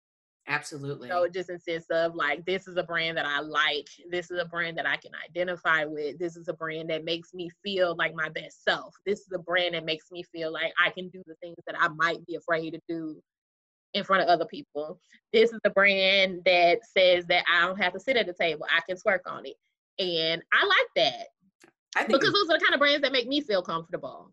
[0.48, 1.08] Absolutely.
[1.08, 4.40] So just in sense of like this is a brand that I like, this is
[4.40, 7.94] a brand that I can identify with, this is a brand that makes me feel
[7.96, 8.94] like my best self.
[9.06, 11.76] This is a brand that makes me feel like I can do the things that
[11.78, 13.20] I might be afraid to do
[13.92, 14.98] in front of other people.
[15.32, 18.66] This is a brand that says that I don't have to sit at the table.
[18.74, 19.56] I can twerk on it.
[19.98, 21.26] And I like that
[21.96, 24.30] I think because those are the kind of brands that make me feel comfortable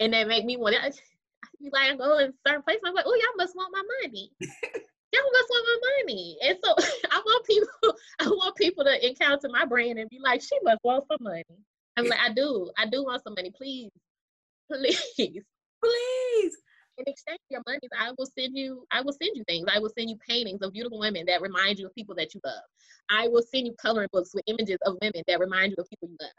[0.00, 0.90] and that make me want to I
[1.60, 2.82] be like I go in certain places.
[2.86, 4.30] I'm like, oh, y'all must want my money.
[4.40, 6.38] y'all must want my money.
[6.42, 6.74] And so
[7.10, 7.68] I want people,
[8.20, 11.44] I want people to encounter my brand and be like, she must want some money.
[11.96, 13.50] I'm like, I do, I do want some money.
[13.56, 13.90] Please,
[14.70, 15.02] please.
[15.82, 16.56] please.
[16.98, 19.68] In exchange for your money, I will send you, I will send you things.
[19.72, 22.40] I will send you paintings of beautiful women that remind you of people that you
[22.44, 22.64] love.
[23.08, 26.08] I will send you coloring books with images of women that remind you of people
[26.08, 26.30] you love.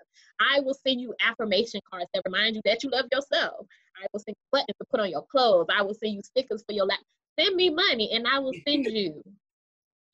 [0.42, 3.66] I will send you affirmation cards that remind you that you love yourself.
[3.96, 5.68] I will send you buttons to put on your clothes.
[5.74, 7.00] I will send you stickers for your lap.
[7.40, 9.24] Send me money and I will send you.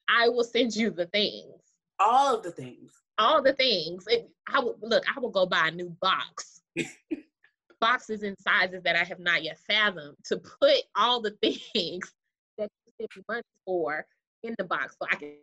[0.07, 1.55] I will send you the things.
[1.99, 2.91] All of the things.
[3.17, 4.05] All the things.
[4.07, 6.61] It, I will look, I will go buy a new box.
[7.80, 12.13] Boxes and sizes that I have not yet fathomed to put all the things
[12.57, 14.05] that you send me money for
[14.43, 15.34] in the box so I can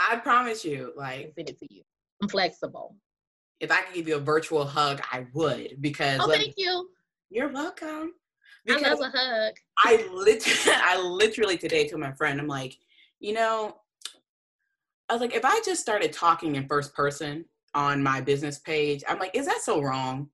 [0.00, 1.82] I promise you, like, send it to you.
[2.22, 2.94] I'm flexible.
[3.60, 6.88] if I could give you a virtual hug, I would because Oh, thank you.
[7.30, 8.12] you're welcome.
[8.68, 9.54] I Because love a hug.
[9.78, 12.76] I literally, I literally today told my friend, I'm like,
[13.20, 13.76] you know,
[15.08, 19.02] I was like, if I just started talking in first person on my business page,
[19.08, 20.28] I'm like, is that so wrong?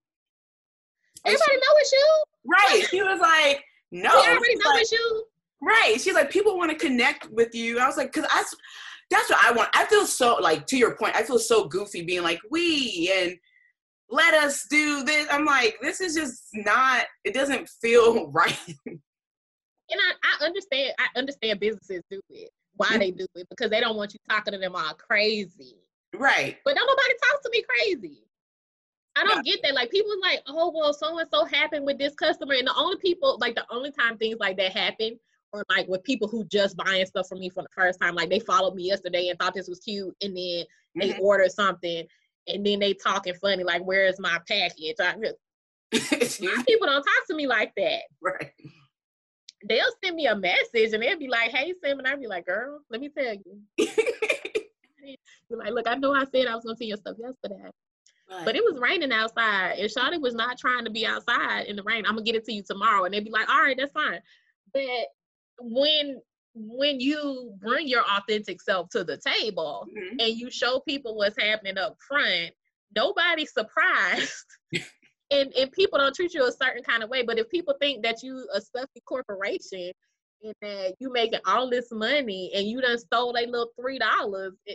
[1.24, 2.24] Everybody know it's you.
[2.44, 2.86] right?
[2.90, 4.10] She was like, no.
[4.10, 5.24] we already know like, it's you.
[5.62, 5.96] right?
[6.00, 7.78] She's like, people want to connect with you.
[7.78, 8.44] I was like, because I,
[9.10, 9.70] that's what I want.
[9.74, 11.16] I feel so like to your point.
[11.16, 13.36] I feel so goofy being like we and
[14.10, 15.26] let us do this.
[15.30, 17.06] I'm like, this is just not.
[17.24, 18.58] It doesn't feel right.
[18.86, 19.00] And
[20.00, 20.92] I, I understand.
[20.98, 22.50] I understand businesses do it.
[22.76, 22.98] Why mm-hmm.
[22.98, 25.76] they do it because they don't want you talking to them all crazy.
[26.14, 26.56] right.
[26.64, 28.23] But don't nobody talk to me crazy.
[29.16, 29.74] I don't get that.
[29.74, 32.96] Like people like, oh well, so and so happened with this customer, and the only
[32.96, 35.18] people like the only time things like that happen
[35.52, 38.14] or like with people who just buying stuff from me for the first time.
[38.14, 40.64] Like they followed me yesterday and thought this was cute, and then
[40.96, 41.20] they Mhm.
[41.20, 42.06] ordered something,
[42.48, 45.14] and then they talking funny like, "Where is my package?" I,
[46.66, 48.02] people don't talk to me like that.
[48.20, 48.50] right.
[49.66, 52.46] They'll send me a message and they'll be like, "Hey, Sam," and I'd be like,
[52.46, 53.62] "Girl, let me tell you."
[55.50, 57.70] Like, look, I know I said I was gonna see your stuff yesterday.
[58.30, 58.44] Right.
[58.44, 61.82] But it was raining outside, and Shawty was not trying to be outside in the
[61.82, 62.06] rain.
[62.06, 64.20] I'm gonna get it to you tomorrow, and they'd be like, "All right, that's fine."
[64.72, 65.08] But
[65.60, 66.20] when
[66.54, 70.20] when you bring your authentic self to the table mm-hmm.
[70.20, 72.52] and you show people what's happening up front,
[72.94, 74.46] nobody's surprised.
[75.30, 77.22] and and people don't treat you a certain kind of way.
[77.22, 79.92] But if people think that you a stuffy corporation
[80.42, 84.54] and that you making all this money and you done stole a little three dollars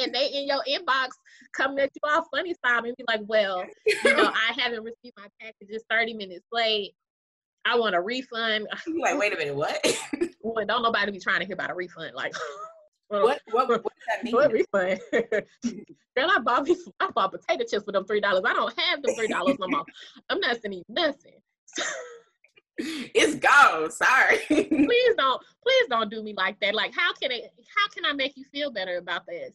[0.00, 1.10] and they in your inbox
[1.54, 5.16] coming at you all funny style and be like, well, you know, I haven't received
[5.16, 6.92] my packages 30 minutes late.
[7.64, 8.66] I want a refund.
[8.86, 9.78] you like, wait a minute, what?
[10.40, 12.14] well, don't nobody be trying to hear about a refund.
[12.14, 12.34] Like,
[13.12, 14.34] uh, what, what, what does that mean?
[14.34, 15.00] What refund?
[16.16, 18.42] Girl, I bought me, I bought potato chips for them three dollars.
[18.44, 19.84] I don't have them three dollars no more.
[20.28, 21.38] I'm not sending nothing.
[22.78, 23.90] it's gone.
[23.90, 24.38] Sorry.
[24.48, 26.74] please don't, please don't do me like that.
[26.74, 27.52] Like, how can it?
[27.76, 29.52] How can I make you feel better about this?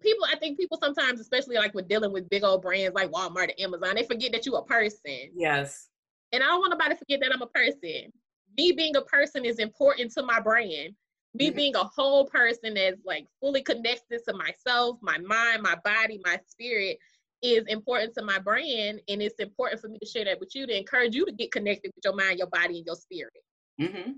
[0.00, 3.50] People, I think people sometimes, especially like with dealing with big old brands like Walmart
[3.50, 5.30] and Amazon, they forget that you're a person.
[5.34, 5.88] Yes.
[6.32, 8.12] And I don't want nobody to forget that I'm a person.
[8.56, 10.94] Me being a person is important to my brand.
[11.34, 11.56] Me mm-hmm.
[11.56, 16.38] being a whole person that's like fully connected to myself, my mind, my body, my
[16.46, 16.98] spirit
[17.42, 19.00] is important to my brand.
[19.08, 21.52] And it's important for me to share that with you to encourage you to get
[21.52, 23.32] connected with your mind, your body, and your spirit.
[23.80, 24.12] Mm-hmm.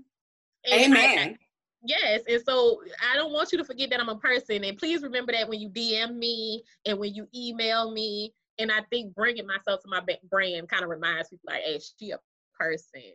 [0.73, 1.17] Amen.
[1.29, 1.37] I,
[1.83, 2.21] yes.
[2.27, 4.63] And so I don't want you to forget that I'm a person.
[4.63, 8.81] And please remember that when you DM me and when you email me and I
[8.89, 12.19] think bringing myself to my brand kind of reminds people like, hey, she a
[12.57, 13.13] person.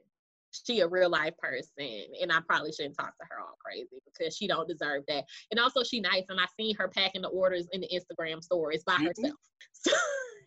[0.64, 4.34] She a real life person, and I probably shouldn't talk to her all crazy because
[4.34, 5.24] she don't deserve that.
[5.50, 8.82] And also, she nice, and I seen her packing the orders in the Instagram stories
[8.82, 9.06] by mm-hmm.
[9.06, 9.34] herself.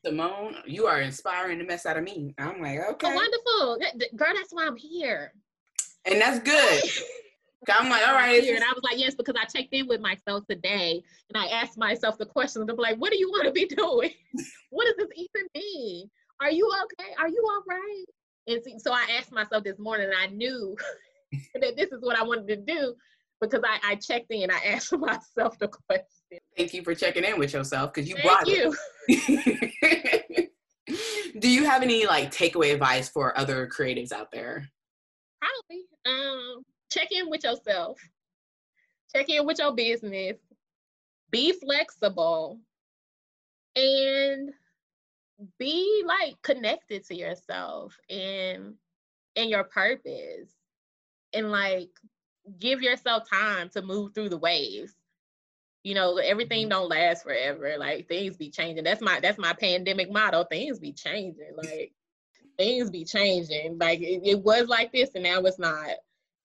[0.05, 2.33] Simone, you are inspiring the mess out of me.
[2.39, 4.33] I'm like, okay, oh, wonderful, girl.
[4.33, 5.31] That's why I'm here,
[6.05, 6.83] and that's good.
[7.67, 8.41] I'm like, all right.
[8.41, 11.77] And I was like, yes, because I checked in with myself today and I asked
[11.77, 12.65] myself the question.
[12.69, 14.11] I'm like, what do you want to be doing?
[14.69, 16.09] what does this even mean?
[16.41, 17.09] Are you okay?
[17.19, 18.05] Are you all right?
[18.47, 20.75] And so I asked myself this morning and I knew
[21.61, 22.95] that this is what I wanted to do
[23.41, 24.49] because I, I checked in.
[24.49, 26.39] I asked myself the question.
[26.57, 28.75] Thank you for checking in with yourself because you Thank brought you.
[29.07, 30.51] it.
[31.39, 34.69] do you have any like takeaway advice for other creatives out there?
[35.41, 35.85] Probably.
[36.05, 37.99] Um, check in with yourself,
[39.15, 40.37] check in with your business,
[41.31, 42.59] be flexible,
[43.75, 44.51] and
[45.57, 48.75] be like connected to yourself and
[49.35, 50.49] and your purpose.
[51.33, 51.89] And like
[52.57, 54.93] give yourself time to move through the waves.
[55.83, 56.69] You know everything mm-hmm.
[56.69, 57.75] don't last forever.
[57.77, 58.83] Like things be changing.
[58.83, 60.43] That's my that's my pandemic motto.
[60.43, 61.51] Things be changing.
[61.55, 61.93] Like
[62.57, 63.77] things be changing.
[63.77, 65.89] Like it, it was like this and now it's not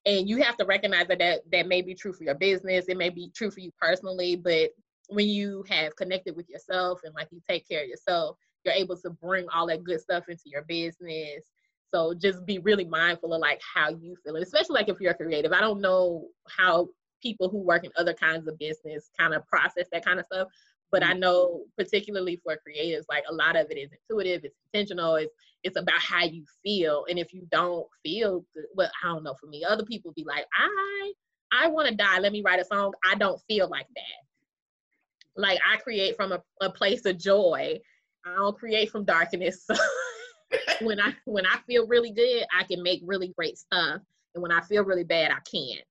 [0.07, 2.97] and you have to recognize that, that that may be true for your business it
[2.97, 4.71] may be true for you personally but
[5.09, 8.97] when you have connected with yourself and like you take care of yourself you're able
[8.97, 11.45] to bring all that good stuff into your business.
[11.93, 15.53] So just be really mindful of like how you feel especially like if you're creative.
[15.53, 16.89] I don't know how
[17.23, 20.49] people who work in other kinds of business kind of process that kind of stuff
[20.95, 21.21] but I mm-hmm.
[21.21, 25.35] know particularly for creatives, like a lot of it is intuitive, it's intentional, it's
[25.65, 27.05] it's about how you feel.
[27.11, 30.23] And if you don't feel good, well, I don't know, for me, other people be
[30.23, 31.13] like, I
[31.51, 32.21] I want to die.
[32.21, 32.93] Let me write a song.
[33.05, 35.41] I don't feel like that.
[35.41, 37.81] Like I create from a, a place of joy.
[38.25, 39.67] I don't create from darkness.
[39.67, 39.75] So
[40.87, 44.01] when I when I feel really good, I can make really great stuff.
[44.37, 45.85] And when I feel really bad, I can't.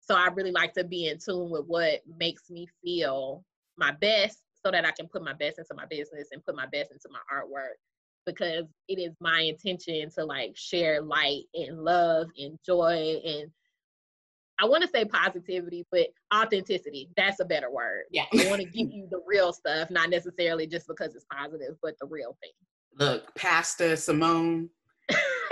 [0.00, 3.42] So I really like to be in tune with what makes me feel
[3.76, 6.66] my best so that I can put my best into my business and put my
[6.66, 7.74] best into my artwork
[8.26, 13.50] because it is my intention to like share light and love and joy and
[14.60, 17.08] I want to say positivity, but authenticity.
[17.16, 18.04] That's a better word.
[18.12, 18.26] Yeah.
[18.32, 21.96] I want to give you the real stuff, not necessarily just because it's positive, but
[22.00, 22.52] the real thing.
[22.96, 24.70] Look, Pastor Simone,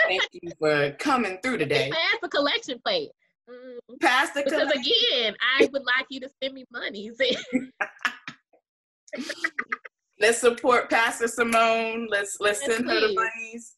[0.07, 1.91] thank you for coming through today.
[1.91, 3.11] Pass the collection plate.
[3.51, 4.01] Mm.
[4.01, 4.93] Pass the because collection.
[5.11, 7.11] again, I would like you to send me money.
[10.21, 12.09] let's support Pastor Simone.
[12.11, 13.01] Let's let's yes, send please.
[13.01, 13.77] her the monies.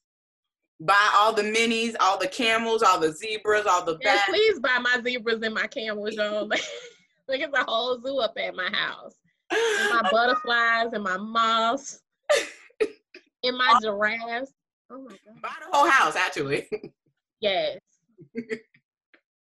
[0.80, 4.78] Buy all the minis, all the camels, all the zebras, all the yes, please buy
[4.78, 6.47] my zebras and my camels, y'all.
[6.47, 9.14] Look at the whole zoo up at my house.
[9.51, 12.01] And my butterflies and my moths
[12.80, 14.53] and my giraffes.
[14.91, 15.43] Oh my god.
[15.43, 16.68] Buy the whole house, actually.
[17.41, 17.78] Yes.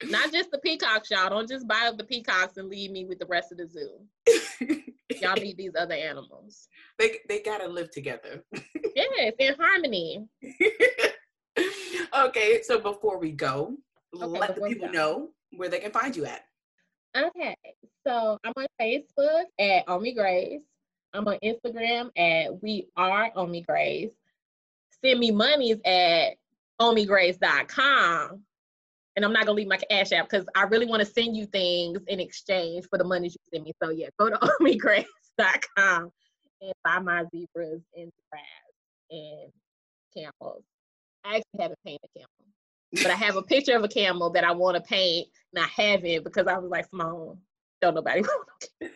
[0.10, 1.30] Not just the peacocks, y'all.
[1.30, 4.00] Don't just buy up the peacocks and leave me with the rest of the zoo.
[5.22, 6.68] y'all need these other animals.
[7.00, 8.44] They they gotta live together.
[8.96, 10.28] yes, in harmony.
[12.16, 13.76] okay, so before we go,
[14.16, 16.46] okay, let the people know where they can find you at.
[17.18, 17.56] Okay,
[18.06, 20.62] so I'm on Facebook at Omi Grace.
[21.14, 24.14] I'm on Instagram at We Are Omi Grace.
[25.04, 26.36] Send me monies at
[26.80, 28.42] omigrace.com.
[29.16, 31.46] And I'm not gonna leave my cash app because I really want to send you
[31.46, 33.74] things in exchange for the money you send me.
[33.82, 36.12] So yeah, go to omigrace.com
[36.62, 39.52] and buy my zebras and grass and
[40.16, 40.64] camels.
[41.24, 42.44] I actually haven't painted a camel
[43.02, 45.68] but I have a picture of a camel that I want to paint, and I
[45.68, 47.38] haven't because I was like, "Small,
[47.82, 48.22] don't nobody
[48.82, 48.92] want."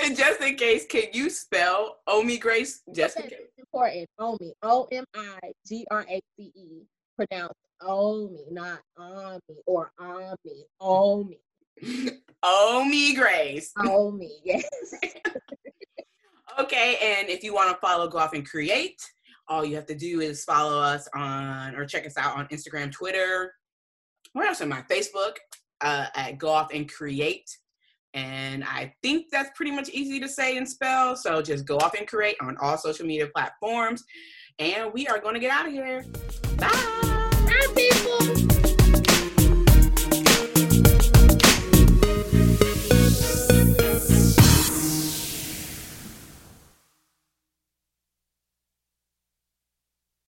[0.00, 2.82] and just in case, can you spell Omi Grace?
[2.94, 3.40] Just in case.
[3.58, 4.06] Important.
[4.18, 4.52] Omi.
[4.62, 6.82] O M I G R A C E.
[7.16, 11.38] Pronounced Omi, not on me or on me, owe me.
[12.42, 12.88] Omi.
[12.88, 13.72] me, Grace.
[13.86, 14.40] Omi.
[14.44, 14.68] Yes.
[16.58, 19.00] okay, and if you want to follow Go Off and Create,
[19.48, 22.90] all you have to do is follow us on or check us out on Instagram,
[22.90, 23.52] Twitter.
[24.34, 25.36] We're also on my Facebook
[25.80, 27.48] uh, at Go Off and Create.
[28.14, 31.16] And I think that's pretty much easy to say and spell.
[31.16, 34.02] So just go off and create on all social media platforms.
[34.58, 36.04] And we are going to get out of here.
[36.56, 36.95] Bye,
[37.74, 38.65] people.